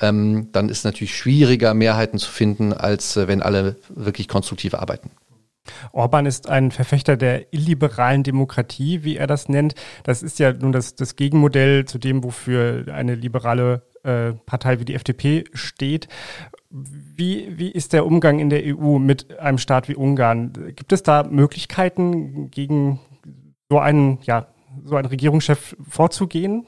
ähm, 0.00 0.48
dann 0.52 0.68
ist 0.68 0.78
es 0.78 0.84
natürlich 0.84 1.16
schwieriger, 1.16 1.74
Mehrheiten 1.74 2.18
zu 2.18 2.30
finden, 2.30 2.72
als 2.72 3.16
äh, 3.16 3.28
wenn 3.28 3.42
alle 3.42 3.76
wirklich 3.88 4.28
konstruktiv 4.28 4.74
arbeiten. 4.74 5.10
Orban 5.92 6.26
ist 6.26 6.48
ein 6.48 6.70
Verfechter 6.70 7.16
der 7.16 7.52
illiberalen 7.52 8.22
Demokratie, 8.22 9.04
wie 9.04 9.16
er 9.16 9.26
das 9.26 9.48
nennt. 9.48 9.74
Das 10.04 10.22
ist 10.22 10.38
ja 10.38 10.52
nun 10.52 10.72
das, 10.72 10.94
das 10.94 11.16
Gegenmodell 11.16 11.84
zu 11.84 11.98
dem, 11.98 12.24
wofür 12.24 12.86
eine 12.92 13.14
liberale 13.14 13.82
äh, 14.02 14.32
Partei 14.46 14.80
wie 14.80 14.84
die 14.84 14.94
FDP 14.94 15.44
steht. 15.52 16.08
Wie, 16.72 17.58
wie 17.58 17.70
ist 17.70 17.92
der 17.92 18.06
Umgang 18.06 18.38
in 18.38 18.48
der 18.48 18.62
EU 18.64 18.98
mit 18.98 19.40
einem 19.40 19.58
Staat 19.58 19.88
wie 19.88 19.96
Ungarn? 19.96 20.52
Gibt 20.76 20.92
es 20.92 21.02
da 21.02 21.24
Möglichkeiten, 21.24 22.50
gegen 22.52 23.00
so 23.68 23.80
einen, 23.80 24.20
ja, 24.22 24.46
so 24.84 24.94
einen 24.94 25.08
Regierungschef 25.08 25.76
vorzugehen? 25.88 26.66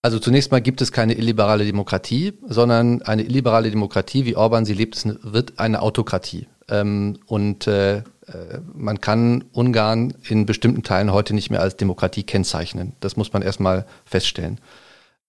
Also 0.00 0.20
zunächst 0.20 0.52
mal 0.52 0.60
gibt 0.60 0.80
es 0.80 0.92
keine 0.92 1.14
illiberale 1.14 1.64
Demokratie, 1.64 2.34
sondern 2.46 3.02
eine 3.02 3.24
illiberale 3.24 3.70
Demokratie, 3.70 4.24
wie 4.26 4.36
Orban 4.36 4.64
sie 4.64 4.74
lebt, 4.74 5.04
wird 5.24 5.58
eine 5.58 5.82
Autokratie. 5.82 6.46
Ähm, 6.68 7.18
und 7.26 7.66
äh, 7.66 7.96
äh, 7.96 8.02
man 8.74 9.00
kann 9.00 9.44
Ungarn 9.50 10.14
in 10.28 10.46
bestimmten 10.46 10.84
Teilen 10.84 11.12
heute 11.12 11.34
nicht 11.34 11.50
mehr 11.50 11.62
als 11.62 11.76
Demokratie 11.76 12.22
kennzeichnen. 12.22 12.92
Das 13.00 13.16
muss 13.16 13.32
man 13.32 13.42
erstmal 13.42 13.86
feststellen. 14.04 14.60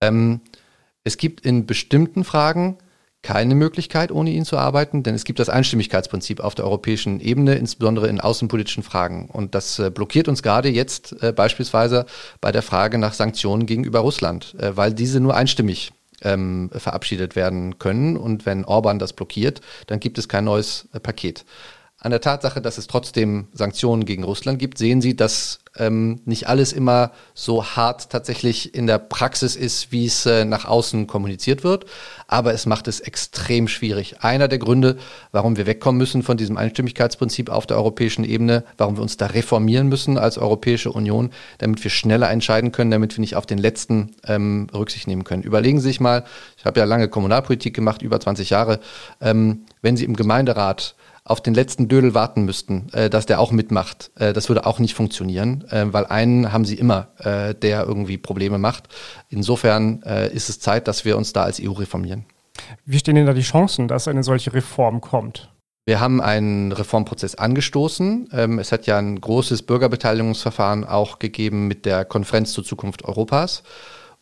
Ähm, 0.02 0.42
es 1.04 1.18
gibt 1.18 1.44
in 1.44 1.66
bestimmten 1.66 2.24
Fragen 2.24 2.78
keine 3.28 3.56
Möglichkeit, 3.56 4.10
ohne 4.10 4.30
ihn 4.30 4.46
zu 4.46 4.58
arbeiten, 4.58 5.04
denn 5.04 5.14
es 5.14 5.26
gibt 5.26 5.40
das 5.40 5.50
Einstimmigkeitsprinzip 5.50 6.40
auf 6.40 6.56
der 6.56 6.64
europäischen 6.64 7.20
Ebene, 7.20 7.56
insbesondere 7.56 8.08
in 8.08 8.22
außenpolitischen 8.22 8.84
Fragen. 8.84 9.28
Und 9.30 9.54
das 9.54 9.80
äh, 9.80 9.90
blockiert 9.90 10.30
uns 10.30 10.42
gerade 10.44 10.70
jetzt 10.70 11.22
äh, 11.22 11.34
beispielsweise 11.34 12.06
bei 12.40 12.54
der 12.54 12.62
Frage 12.62 12.98
nach 12.98 13.12
Sanktionen 13.12 13.66
gegenüber 13.66 14.00
Russland, 14.00 14.56
äh, 14.60 14.78
weil 14.78 14.94
diese 14.94 15.20
nur 15.20 15.36
einstimmig 15.36 15.92
ähm, 16.22 16.70
verabschiedet 16.72 17.36
werden 17.36 17.80
können. 17.80 18.16
Und 18.16 18.46
wenn 18.46 18.64
Orban 18.64 18.98
das 18.98 19.12
blockiert, 19.12 19.60
dann 19.88 20.00
gibt 20.00 20.18
es 20.18 20.30
kein 20.30 20.46
neues 20.46 20.88
Paket. 21.04 21.44
An 22.00 22.12
der 22.12 22.22
Tatsache, 22.22 22.62
dass 22.62 22.78
es 22.78 22.86
trotzdem 22.86 23.48
Sanktionen 23.54 24.06
gegen 24.06 24.24
Russland 24.24 24.60
gibt, 24.60 24.78
sehen 24.78 25.02
Sie, 25.02 25.16
dass 25.16 25.60
ähm, 25.80 26.22
nicht 26.26 26.48
alles 26.48 26.72
immer 26.72 27.12
so 27.34 27.66
hart 27.66 28.12
tatsächlich 28.12 28.76
in 28.76 28.86
der 28.86 29.00
Praxis 29.00 29.56
ist, 29.56 29.92
wie 29.92 30.06
es 30.06 30.26
äh, 30.28 30.46
nach 30.46 30.66
außen 30.66 31.08
kommuniziert 31.08 31.64
wird. 31.64 31.86
Aber 32.28 32.54
es 32.54 32.68
macht 32.68 32.88
es 32.88 33.00
extrem 33.00 33.68
schwierig. 33.68 34.18
Einer 34.22 34.48
der 34.48 34.60
Gründe, 34.60 34.98
warum 35.32 35.58
wir 35.58 35.66
wegkommen 35.66 35.98
müssen 35.98 36.22
von 36.22 36.38
diesem 36.38 36.56
Einstimmigkeitsprinzip 36.56 37.50
auf 37.50 37.66
der 37.66 37.78
europäischen 37.78 38.24
Ebene, 38.24 38.64
warum 38.78 38.98
wir 38.98 39.02
uns 39.02 39.18
da 39.18 39.28
reformieren 39.28 39.88
müssen 39.88 40.20
als 40.20 40.38
Europäische 40.38 40.92
Union, 40.92 41.32
damit 41.58 41.84
wir 41.84 41.90
schneller 41.90 42.30
entscheiden 42.30 42.72
können, 42.72 42.92
damit 42.92 43.18
wir 43.18 43.22
nicht 43.22 43.36
auf 43.36 43.48
den 43.48 43.58
letzten 43.58 44.16
ähm, 44.28 44.68
Rücksicht 44.72 45.08
nehmen 45.08 45.24
können. 45.24 45.42
Überlegen 45.42 45.80
Sie 45.80 45.88
sich 45.88 46.00
mal, 46.00 46.26
ich 46.58 46.66
habe 46.66 46.80
ja 46.80 46.86
lange 46.86 47.08
Kommunalpolitik 47.08 47.74
gemacht, 47.74 48.04
über 48.04 48.20
20 48.20 48.52
Jahre, 48.52 48.82
ähm, 49.20 49.66
wenn 49.82 49.98
Sie 49.98 50.06
im 50.06 50.16
Gemeinderat 50.16 50.94
auf 51.28 51.42
den 51.42 51.54
letzten 51.54 51.88
Dödel 51.90 52.14
warten 52.14 52.46
müssten, 52.46 52.88
äh, 52.94 53.10
dass 53.10 53.26
der 53.26 53.40
auch 53.40 53.52
mitmacht. 53.52 54.12
Äh, 54.16 54.34
das 54.34 54.48
würde 54.48 54.66
auch 54.66 54.80
nicht 54.80 54.94
funktionieren, 54.94 55.66
äh, 55.70 55.86
weil 55.92 56.06
einen 56.06 56.54
haben 56.54 56.66
sie 56.66 56.76
immer, 56.76 57.10
äh, 57.20 57.54
der 57.54 57.84
irgendwie 57.84 58.18
Probleme 58.18 58.58
macht. 58.58 58.88
Insofern 59.30 60.02
äh, 60.04 60.34
ist 60.34 60.50
es 60.50 60.60
Zeit, 60.60 60.88
dass 60.88 61.04
wir 61.04 61.18
uns 61.18 61.34
da 61.34 61.44
als 61.44 61.62
EU 61.62 61.72
reformieren. 61.72 62.26
Wie 62.86 62.98
stehen 62.98 63.16
denn 63.16 63.26
da 63.26 63.34
die 63.34 63.42
Chancen, 63.42 63.88
dass 63.88 64.08
eine 64.08 64.24
solche 64.24 64.54
Reform 64.54 65.02
kommt? 65.02 65.52
Wir 65.86 66.00
haben 66.00 66.22
einen 66.22 66.72
Reformprozess 66.72 67.36
angestoßen. 67.36 68.30
Ähm, 68.32 68.60
es 68.60 68.72
hat 68.72 68.88
ja 68.88 68.98
ein 68.98 69.20
großes 69.22 69.64
Bürgerbeteiligungsverfahren 69.64 70.86
auch 70.86 71.20
gegeben 71.20 71.68
mit 71.68 71.86
der 71.86 72.04
Konferenz 72.06 72.54
zur 72.54 72.64
Zukunft 72.64 73.06
Europas. 73.06 73.64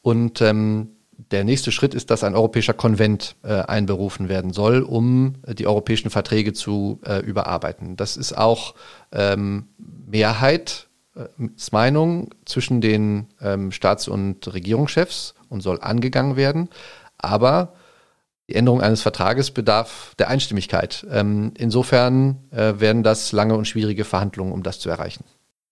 Und 0.01 0.41
ähm, 0.41 0.94
der 1.31 1.43
nächste 1.43 1.71
Schritt 1.71 1.93
ist, 1.93 2.09
dass 2.11 2.23
ein 2.23 2.35
europäischer 2.35 2.73
Konvent 2.73 3.35
äh, 3.43 3.61
einberufen 3.61 4.29
werden 4.29 4.53
soll, 4.53 4.81
um 4.81 5.35
äh, 5.45 5.53
die 5.55 5.67
europäischen 5.67 6.09
Verträge 6.09 6.53
zu 6.53 7.01
äh, 7.05 7.19
überarbeiten. 7.19 7.97
Das 7.97 8.17
ist 8.17 8.37
auch 8.37 8.75
ähm, 9.11 9.67
Mehrheitsmeinung 10.07 12.27
äh, 12.27 12.29
zwischen 12.45 12.81
den 12.81 13.27
ähm, 13.41 13.71
Staats- 13.71 14.07
und 14.07 14.53
Regierungschefs 14.53 15.33
und 15.49 15.61
soll 15.61 15.79
angegangen 15.81 16.35
werden. 16.35 16.69
Aber 17.17 17.73
die 18.47 18.55
Änderung 18.55 18.81
eines 18.81 19.01
Vertrages 19.01 19.51
bedarf 19.51 20.13
der 20.19 20.29
Einstimmigkeit. 20.29 21.05
Ähm, 21.09 21.53
insofern 21.57 22.37
äh, 22.51 22.79
werden 22.79 23.01
das 23.01 23.31
lange 23.31 23.55
und 23.55 23.67
schwierige 23.67 24.05
Verhandlungen, 24.05 24.51
um 24.51 24.61
das 24.61 24.79
zu 24.79 24.89
erreichen. 24.89 25.23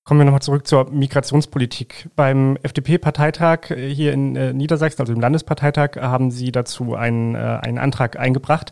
Kommen 0.06 0.20
wir 0.20 0.26
nochmal 0.26 0.42
zurück 0.42 0.68
zur 0.68 0.92
Migrationspolitik. 0.92 2.10
Beim 2.18 2.58
FDP-Parteitag 2.62 3.72
äh, 3.72 3.88
hier 3.94 4.12
in 4.12 4.36
äh, 4.36 4.52
Niedersachsen, 4.52 5.00
also 5.00 5.13
im 5.13 5.22
Landesparteitag, 5.22 5.96
haben 5.96 6.30
Sie 6.30 6.52
dazu 6.52 6.94
einen, 6.94 7.36
äh, 7.36 7.38
einen 7.38 7.78
Antrag 7.78 8.20
eingebracht. 8.20 8.72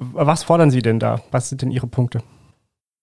Was 0.00 0.42
fordern 0.42 0.72
Sie 0.72 0.82
denn 0.82 0.98
da? 0.98 1.20
Was 1.30 1.48
sind 1.48 1.62
denn 1.62 1.70
Ihre 1.70 1.86
Punkte? 1.86 2.22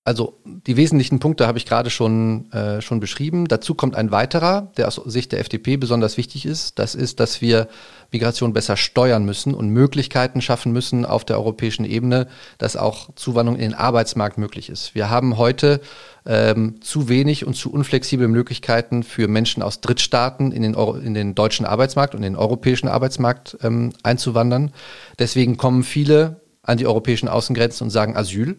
Also 0.03 0.41
die 0.43 0.75
wesentlichen 0.75 1.19
Punkte 1.19 1.47
habe 1.47 1.57
ich 1.57 1.65
gerade 1.65 1.89
schon, 1.89 2.51
äh, 2.51 2.81
schon 2.81 2.99
beschrieben. 2.99 3.47
Dazu 3.47 3.75
kommt 3.75 3.95
ein 3.95 4.11
weiterer, 4.11 4.71
der 4.75 4.87
aus 4.87 4.95
Sicht 4.95 5.31
der 5.31 5.39
FDP 5.39 5.77
besonders 5.77 6.17
wichtig 6.17 6.45
ist. 6.45 6.79
Das 6.79 6.95
ist, 6.95 7.19
dass 7.19 7.41
wir 7.41 7.67
Migration 8.11 8.53
besser 8.53 8.77
steuern 8.77 9.25
müssen 9.25 9.53
und 9.53 9.69
Möglichkeiten 9.69 10.41
schaffen 10.41 10.71
müssen 10.71 11.05
auf 11.05 11.25
der 11.25 11.37
europäischen 11.37 11.85
Ebene, 11.85 12.27
dass 12.57 12.75
auch 12.75 13.09
Zuwanderung 13.15 13.59
in 13.59 13.69
den 13.69 13.73
Arbeitsmarkt 13.73 14.37
möglich 14.37 14.69
ist. 14.69 14.95
Wir 14.95 15.09
haben 15.09 15.37
heute 15.37 15.81
ähm, 16.25 16.81
zu 16.81 17.09
wenig 17.09 17.45
und 17.45 17.55
zu 17.55 17.71
unflexible 17.71 18.27
Möglichkeiten 18.27 19.03
für 19.03 19.27
Menschen 19.27 19.63
aus 19.63 19.81
Drittstaaten 19.81 20.51
in 20.51 20.61
den, 20.61 20.75
Euro, 20.75 20.95
in 20.95 21.13
den 21.13 21.35
deutschen 21.35 21.65
Arbeitsmarkt 21.65 22.15
und 22.15 22.23
in 22.23 22.33
den 22.33 22.39
europäischen 22.39 22.87
Arbeitsmarkt 22.87 23.57
ähm, 23.61 23.93
einzuwandern. 24.03 24.71
Deswegen 25.17 25.57
kommen 25.57 25.83
viele 25.83 26.41
an 26.63 26.77
die 26.77 26.87
europäischen 26.87 27.29
Außengrenzen 27.29 27.85
und 27.85 27.91
sagen 27.91 28.15
Asyl 28.15 28.57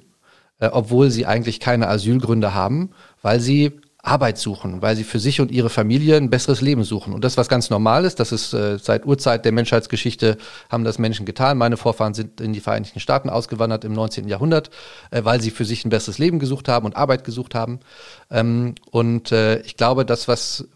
äh, 0.61 0.69
obwohl 0.73 1.11
sie 1.11 1.27
eigentlich 1.27 1.59
keine 1.59 1.89
Asylgründe 1.89 2.55
haben, 2.55 2.91
weil 3.23 3.41
sie 3.41 3.81
Arbeit 4.03 4.39
suchen, 4.39 4.81
weil 4.83 4.97
sie 4.97 5.05
für 5.05 5.19
sich 5.19 5.41
und 5.41 5.51
ihre 5.51 5.69
Familie 5.69 6.17
ein 6.17 6.31
besseres 6.31 6.61
Leben 6.61 6.85
suchen. 6.85 7.13
Und 7.13 7.23
das, 7.25 7.37
was 7.37 7.49
ganz 7.49 7.71
normal 7.71 8.05
ist, 8.05 8.19
das 8.19 8.33
ist 8.33 8.55
äh, 8.55 8.79
seit 8.79 9.05
Urzeit 9.05 9.45
der 9.45 9.53
Menschheitsgeschichte, 9.53 10.39
haben 10.71 10.85
das 10.85 10.99
Menschen 10.99 11.27
getan. 11.27 11.59
Meine 11.59 11.77
Vorfahren 11.77 12.15
sind 12.15 12.41
in 12.41 12.53
die 12.53 12.61
Vereinigten 12.61 13.01
Staaten 13.01 13.29
ausgewandert 13.29 13.85
im 13.85 13.93
19. 13.93 14.29
Jahrhundert, 14.29 14.71
äh, 15.11 15.25
weil 15.25 15.41
sie 15.41 15.51
für 15.51 15.65
sich 15.65 15.85
ein 15.85 15.91
besseres 15.91 16.19
Leben 16.19 16.39
gesucht 16.39 16.69
haben 16.69 16.87
und 16.87 16.97
Arbeit 16.97 17.25
gesucht 17.25 17.55
haben. 17.55 17.81
Ähm, 18.31 18.75
und 18.91 19.33
äh, 19.33 19.61
ich 19.61 19.77
glaube, 19.77 20.07
das, 20.07 20.29
was 20.29 20.69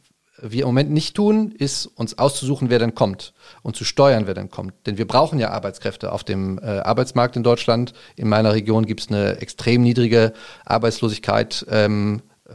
wir 0.42 0.62
im 0.62 0.68
Moment 0.68 0.90
nicht 0.90 1.14
tun, 1.14 1.52
ist 1.52 1.86
uns 1.86 2.18
auszusuchen, 2.18 2.68
wer 2.68 2.78
denn 2.78 2.94
kommt 2.94 3.32
und 3.62 3.76
zu 3.76 3.84
steuern, 3.84 4.26
wer 4.26 4.34
denn 4.34 4.50
kommt. 4.50 4.74
Denn 4.86 4.98
wir 4.98 5.06
brauchen 5.06 5.38
ja 5.38 5.50
Arbeitskräfte 5.50 6.12
auf 6.12 6.24
dem 6.24 6.58
äh, 6.58 6.80
Arbeitsmarkt 6.80 7.36
in 7.36 7.42
Deutschland. 7.42 7.94
In 8.16 8.28
meiner 8.28 8.52
Region 8.52 8.84
gibt 8.84 9.00
es 9.00 9.08
eine 9.08 9.38
extrem 9.38 9.82
niedrige 9.82 10.34
Arbeitslosigkeit. 10.66 11.64
Ähm, 11.70 12.22
äh, 12.46 12.52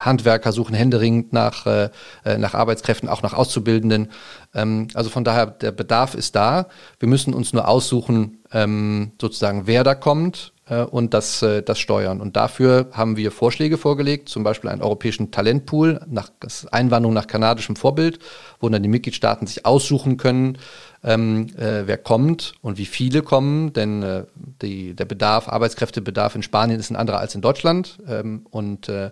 Handwerker 0.00 0.52
suchen 0.52 0.74
händeringend 0.74 1.32
nach, 1.32 1.66
äh, 1.66 1.90
äh, 2.24 2.38
nach 2.38 2.54
Arbeitskräften, 2.54 3.08
auch 3.08 3.22
nach 3.22 3.34
Auszubildenden. 3.34 4.10
Ähm, 4.54 4.88
also 4.94 5.10
von 5.10 5.24
daher, 5.24 5.46
der 5.46 5.72
Bedarf 5.72 6.14
ist 6.14 6.34
da. 6.34 6.66
Wir 6.98 7.08
müssen 7.08 7.34
uns 7.34 7.52
nur 7.52 7.68
aussuchen, 7.68 8.38
ähm, 8.52 9.12
sozusagen, 9.20 9.66
wer 9.66 9.84
da 9.84 9.94
kommt 9.94 10.54
äh, 10.70 10.82
und 10.82 11.12
das, 11.12 11.42
äh, 11.42 11.62
das 11.62 11.78
steuern. 11.78 12.20
Und 12.20 12.36
dafür 12.36 12.88
haben 12.92 13.16
wir 13.16 13.30
Vorschläge 13.30 13.76
vorgelegt, 13.76 14.30
zum 14.30 14.42
Beispiel 14.42 14.70
einen 14.70 14.82
europäischen 14.82 15.30
Talentpool, 15.30 16.00
nach 16.08 16.30
Einwanderung 16.72 17.14
nach 17.14 17.26
kanadischem 17.26 17.76
Vorbild, 17.76 18.20
wo 18.58 18.68
dann 18.70 18.82
die 18.82 18.88
Mitgliedstaaten 18.88 19.46
sich 19.46 19.66
aussuchen 19.66 20.16
können, 20.16 20.56
ähm, 21.02 21.48
äh, 21.56 21.86
wer 21.86 21.96
kommt 21.96 22.54
und 22.60 22.78
wie 22.78 22.86
viele 22.86 23.22
kommen, 23.22 23.72
denn 23.72 24.02
äh, 24.02 24.24
die, 24.60 24.94
der 24.94 25.06
Bedarf, 25.06 25.48
Arbeitskräftebedarf 25.48 26.34
in 26.34 26.42
Spanien 26.42 26.78
ist 26.78 26.90
ein 26.90 26.96
anderer 26.96 27.18
als 27.18 27.34
in 27.34 27.40
Deutschland. 27.40 27.98
Ähm, 28.06 28.46
und 28.50 28.88
äh, 28.88 29.10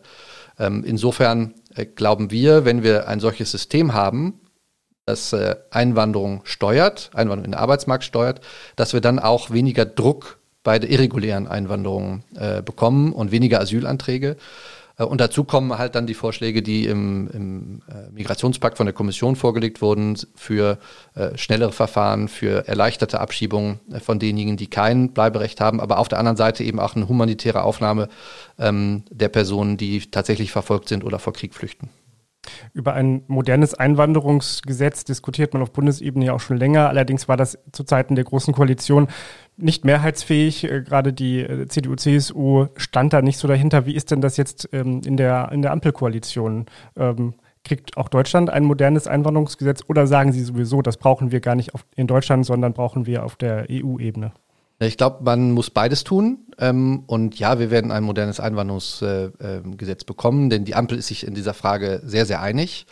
ähm, 0.59 0.85
insofern 0.85 1.55
äh, 1.75 1.87
glauben 1.87 2.31
wir, 2.31 2.65
wenn 2.65 2.83
wir 2.83 3.09
ein 3.09 3.21
solches 3.21 3.51
System 3.51 3.95
haben, 3.95 4.41
das 5.07 5.33
äh, 5.33 5.57
Einwanderung 5.71 6.43
steuert, 6.45 7.11
Einwanderung 7.15 7.47
in 7.47 7.53
den 7.53 7.61
Arbeitsmarkt 7.61 8.05
steuert, 8.05 8.43
dass 8.77 8.93
wir 8.93 9.01
dann 9.01 9.19
auch 9.19 9.51
weniger 9.51 9.87
Druck 9.87 10.39
bei 10.63 10.79
der 10.79 10.91
irregulären 10.91 11.49
Einwanderung 11.49 12.25
äh, 12.35 12.61
bekommen 12.61 13.15
und 13.15 13.33
weniger 13.33 13.61
Asylanträge. 13.61 14.37
Äh, 14.99 15.05
und 15.05 15.21
dazu 15.21 15.45
kommen 15.45 15.79
halt 15.79 15.95
dann 15.95 16.07
die 16.07 16.15
Vorschläge, 16.15 16.63
die 16.63 16.87
im, 16.87 17.29
im 17.33 17.83
äh, 17.89 18.11
Migrationspakt 18.13 18.77
von 18.77 18.87
der 18.87 18.95
Kommission 18.95 19.37
vorgelegt 19.37 19.81
wurden 19.81 20.19
für 20.35 20.79
äh, 21.15 21.37
schnellere 21.37 21.73
Verfahren, 21.73 22.29
für 22.29 22.67
erleichterte 22.69 23.21
Abschiebungen 23.21 23.81
von 24.03 24.19
denjenigen, 24.19 24.57
die 24.57 24.69
kein 24.69 25.13
Bleiberecht 25.13 25.61
haben, 25.61 25.81
aber 25.81 25.99
auf 25.99 26.09
der 26.09 26.19
anderen 26.19 26.37
Seite 26.37 26.65
eben 26.65 26.81
auch 26.81 26.97
eine 26.97 27.09
humanitäre 27.09 27.63
Aufnahme 27.63 28.09
ähm, 28.59 29.05
der 29.11 29.29
Personen, 29.29 29.77
die 29.77 30.01
tatsächlich 30.11 30.53
verfolgt 30.53 30.89
sind 30.89 31.05
oder 31.05 31.19
vor 31.19 31.33
Krieg 31.33 31.55
flüchten. 31.55 31.91
Über 32.73 32.95
ein 32.95 33.25
modernes 33.27 33.75
Einwanderungsgesetz 33.75 35.05
diskutiert 35.05 35.53
man 35.53 35.63
auf 35.63 35.73
Bundesebene 35.73 36.27
ja 36.27 36.33
auch 36.33 36.41
schon 36.41 36.57
länger. 36.57 36.89
Allerdings 36.89 37.29
war 37.29 37.37
das 37.37 37.59
zu 37.73 37.85
Zeiten 37.85 38.15
der 38.15 38.25
Großen 38.25 38.55
Koalition 38.55 39.09
nicht 39.59 39.85
mehrheitsfähig. 39.85 40.65
Äh, 40.65 40.83
gerade 40.83 41.13
die 41.13 41.41
äh, 41.41 41.67
CDU, 41.69 41.97
CSU 41.97 42.67
stand 42.77 43.13
da 43.13 43.23
nicht 43.23 43.39
so 43.39 43.49
dahinter. 43.49 43.87
Wie 43.87 43.95
ist 43.95 44.11
denn 44.11 44.21
das 44.21 44.37
jetzt 44.37 44.69
ähm, 44.73 45.03
in 45.05 45.17
der, 45.17 45.51
in 45.53 45.63
der 45.63 45.73
Ampelkoalition? 45.73 46.67
Ähm, 46.97 47.35
kriegt 47.65 47.97
auch 47.97 48.09
Deutschland 48.09 48.51
ein 48.51 48.65
modernes 48.65 49.07
Einwanderungsgesetz 49.07 49.83
oder 49.89 50.07
sagen 50.07 50.33
Sie 50.33 50.43
sowieso, 50.43 50.81
das 50.81 50.97
brauchen 50.97 51.33
wir 51.33 51.41
gar 51.41 51.55
nicht 51.55 51.73
in 51.97 52.07
Deutschland, 52.07 52.47
sondern 52.47 52.73
brauchen 52.73 53.05
wir 53.05 53.25
auf 53.25 53.37
der 53.37 53.67
EU-Ebene? 53.71 54.33
Ich 54.81 54.97
glaube, 54.97 55.25
man 55.25 55.51
muss 55.51 55.71
beides 55.71 56.05
tun. 56.05 56.39
Ähm, 56.59 57.03
und 57.07 57.39
ja, 57.39 57.59
wir 57.59 57.71
werden 57.71 57.91
ein 57.91 58.05
modernes 58.05 58.41
Einwanderungsgesetz 58.41 60.03
äh, 60.03 60.07
bekommen, 60.07 60.51
denn 60.51 60.65
die 60.65 60.75
Ampel 60.75 60.99
ist 60.99 61.09
sich 61.09 61.27
in 61.27 61.35
dieser 61.35 61.55
Frage 61.55 62.01
sehr, 62.05 62.27
sehr 62.27 62.41
einig. 62.41 62.87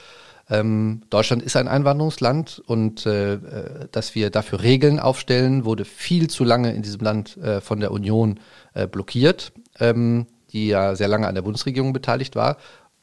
Ähm, 0.48 1.02
Deutschland 1.10 1.42
ist 1.42 1.56
ein 1.56 1.66
Einwanderungsland 1.66 2.62
und 2.66 3.04
äh, 3.04 3.34
äh, 3.34 3.88
dass 3.90 4.14
wir 4.14 4.30
dafür 4.30 4.62
Regeln 4.62 5.00
aufstellen, 5.00 5.64
wurde 5.64 5.84
viel 5.84 6.28
zu 6.30 6.44
lange 6.44 6.72
in 6.72 6.82
diesem 6.82 7.00
Land 7.00 7.36
äh, 7.38 7.60
von 7.60 7.80
der 7.80 7.90
Union 7.90 8.38
äh, 8.74 8.86
blockiert, 8.86 9.52
ähm, 9.80 10.26
die 10.52 10.68
ja 10.68 10.94
sehr 10.94 11.08
lange 11.08 11.26
an 11.26 11.34
der 11.34 11.42
Bundesregierung 11.42 11.92
beteiligt 11.92 12.36
war, 12.36 12.58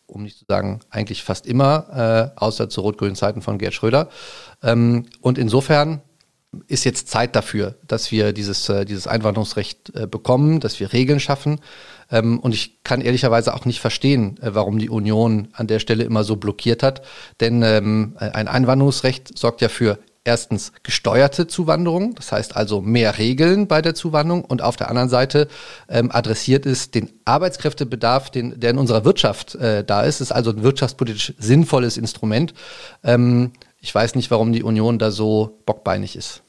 um 0.08 0.24
nicht 0.24 0.38
zu 0.38 0.46
sagen 0.48 0.80
eigentlich 0.90 1.24
fast 1.24 1.46
immer, 1.46 2.34
äh, 2.36 2.40
außer 2.40 2.70
zu 2.70 2.80
rot-grünen 2.80 3.16
Zeiten 3.16 3.42
von 3.42 3.58
Gerd 3.58 3.74
Schröder. 3.74 4.10
Ähm, 4.62 5.08
und 5.20 5.38
insofern 5.38 6.02
ist 6.68 6.86
jetzt 6.86 7.10
Zeit 7.10 7.36
dafür, 7.36 7.76
dass 7.88 8.12
wir 8.12 8.32
dieses, 8.32 8.70
äh, 8.70 8.86
dieses 8.86 9.08
Einwanderungsrecht 9.08 9.92
bekommen, 10.10 10.60
dass 10.60 10.80
wir 10.80 10.94
Regeln 10.94 11.20
schaffen. 11.20 11.60
Ähm, 12.14 12.40
und 12.40 12.54
ich 12.54 12.84
kann 12.84 13.02
ehrlicherweise 13.02 13.54
auch 13.54 13.66
nicht 13.66 13.82
verstehen, 13.82 14.38
äh, 14.42 14.52
warum 14.54 14.78
die 14.78 14.90
Union 14.90 15.50
an 15.54 15.68
der 15.68 15.80
Stelle 15.80 16.04
immer 16.04 16.24
so 16.24 16.36
blockiert 16.36 16.84
hat. 16.84 17.02
Denn 17.42 17.64
ähm, 17.64 18.16
ein 18.18 18.48
Einwanderungsrecht 18.48 19.38
sorgt 19.38 19.62
ja 19.62 19.68
für 19.68 19.98
erstens 20.24 20.72
gesteuerte 20.84 21.48
Zuwanderung, 21.48 22.16
das 22.16 22.32
heißt 22.32 22.56
also 22.56 22.82
mehr 22.82 23.18
Regeln 23.18 23.68
bei 23.68 23.82
der 23.82 23.94
Zuwanderung 23.94 24.46
und 24.46 24.62
auf 24.62 24.78
der 24.78 24.90
anderen 24.90 25.10
Seite 25.10 25.48
ähm, 25.90 26.12
adressiert 26.12 26.66
es 26.66 26.92
den 26.92 27.12
Arbeitskräftebedarf, 27.26 28.30
den, 28.30 28.60
der 28.60 28.70
in 28.70 28.78
unserer 28.78 29.04
Wirtschaft 29.04 29.56
äh, 29.56 29.84
da 29.84 30.04
ist. 30.04 30.16
Es 30.16 30.22
ist 30.22 30.32
also 30.32 30.52
ein 30.52 30.64
wirtschaftspolitisch 30.64 31.34
sinnvolles 31.40 31.98
Instrument. 31.98 32.54
Ähm, 33.04 33.52
ich 33.82 33.94
weiß 33.94 34.16
nicht, 34.16 34.32
warum 34.32 34.54
die 34.54 34.64
Union 34.64 34.98
da 34.98 35.12
so 35.12 35.60
bockbeinig 35.66 36.16
ist. 36.16 36.43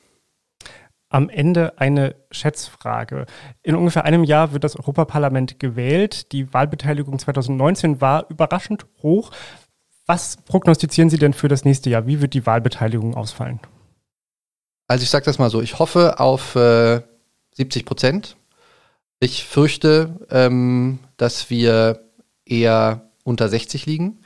Am 1.15 1.29
Ende 1.29 1.79
eine 1.79 2.17
Schätzfrage. 2.33 3.27
In 3.63 3.77
ungefähr 3.77 4.05
einem 4.05 4.25
Jahr 4.25 4.53
wird 4.53 4.65
das 4.65 4.75
Europaparlament 4.75 5.61
gewählt. 5.61 6.33
Die 6.33 6.53
Wahlbeteiligung 6.53 7.21
2019 7.21 8.01
war 8.01 8.29
überraschend 8.31 8.85
hoch. 9.01 9.31
Was 10.07 10.39
prognostizieren 10.39 11.11
Sie 11.11 11.19
denn 11.19 11.33
für 11.33 11.47
das 11.47 11.65
nächste 11.65 11.89
Jahr? 11.89 12.09
Wie 12.09 12.21
wird 12.21 12.35
die 12.35 12.47
Wahlbeteiligung 12.47 13.15
ausfallen? 13.15 13.61
Also 14.89 15.05
ich 15.05 15.11
sage 15.11 15.25
das 15.25 15.39
mal 15.39 15.51
so, 15.51 15.63
ich 15.63 15.79
hoffe 15.79 16.19
auf 16.19 16.57
äh, 16.57 17.03
70 17.53 17.85
Prozent. 17.85 18.37
Ich 19.21 19.45
fürchte, 19.45 20.27
ähm, 20.33 20.99
dass 21.17 21.49
wir 21.49 22.11
eher 22.45 23.09
unter 23.23 23.49
60 23.49 23.87
liegen. 23.87 24.19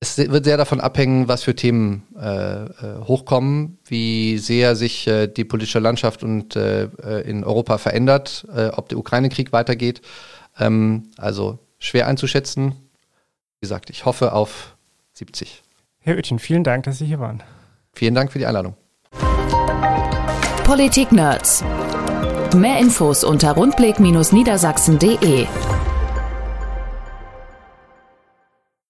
Es 0.00 0.16
wird 0.16 0.44
sehr 0.44 0.56
davon 0.56 0.80
abhängen, 0.80 1.26
was 1.26 1.42
für 1.42 1.56
Themen 1.56 2.06
äh, 2.16 2.64
äh, 2.64 2.68
hochkommen, 3.04 3.78
wie 3.84 4.38
sehr 4.38 4.76
sich 4.76 5.08
äh, 5.08 5.26
die 5.26 5.44
politische 5.44 5.80
Landschaft 5.80 6.22
und 6.22 6.54
äh, 6.54 6.84
äh, 6.84 7.28
in 7.28 7.42
Europa 7.42 7.78
verändert, 7.78 8.46
äh, 8.54 8.68
ob 8.68 8.88
der 8.88 8.98
Ukraine-Krieg 8.98 9.52
weitergeht. 9.52 10.00
Ähm, 10.58 11.10
also 11.16 11.58
schwer 11.80 12.06
einzuschätzen. 12.06 12.76
Wie 13.58 13.62
gesagt, 13.62 13.90
ich 13.90 14.04
hoffe 14.04 14.34
auf 14.34 14.76
70. 15.14 15.64
Herr 15.98 16.14
Oetchen, 16.14 16.38
vielen 16.38 16.62
Dank, 16.62 16.84
dass 16.84 16.98
Sie 16.98 17.06
hier 17.06 17.18
waren. 17.18 17.42
Vielen 17.92 18.14
Dank 18.14 18.30
für 18.30 18.38
die 18.38 18.46
Einladung. 18.46 18.76
Politik 20.62 21.10
Nerds. 21.10 21.64
Mehr 22.54 22.78
Infos 22.78 23.24
unter 23.24 23.52
rundblick-niedersachsen.de. 23.52 25.46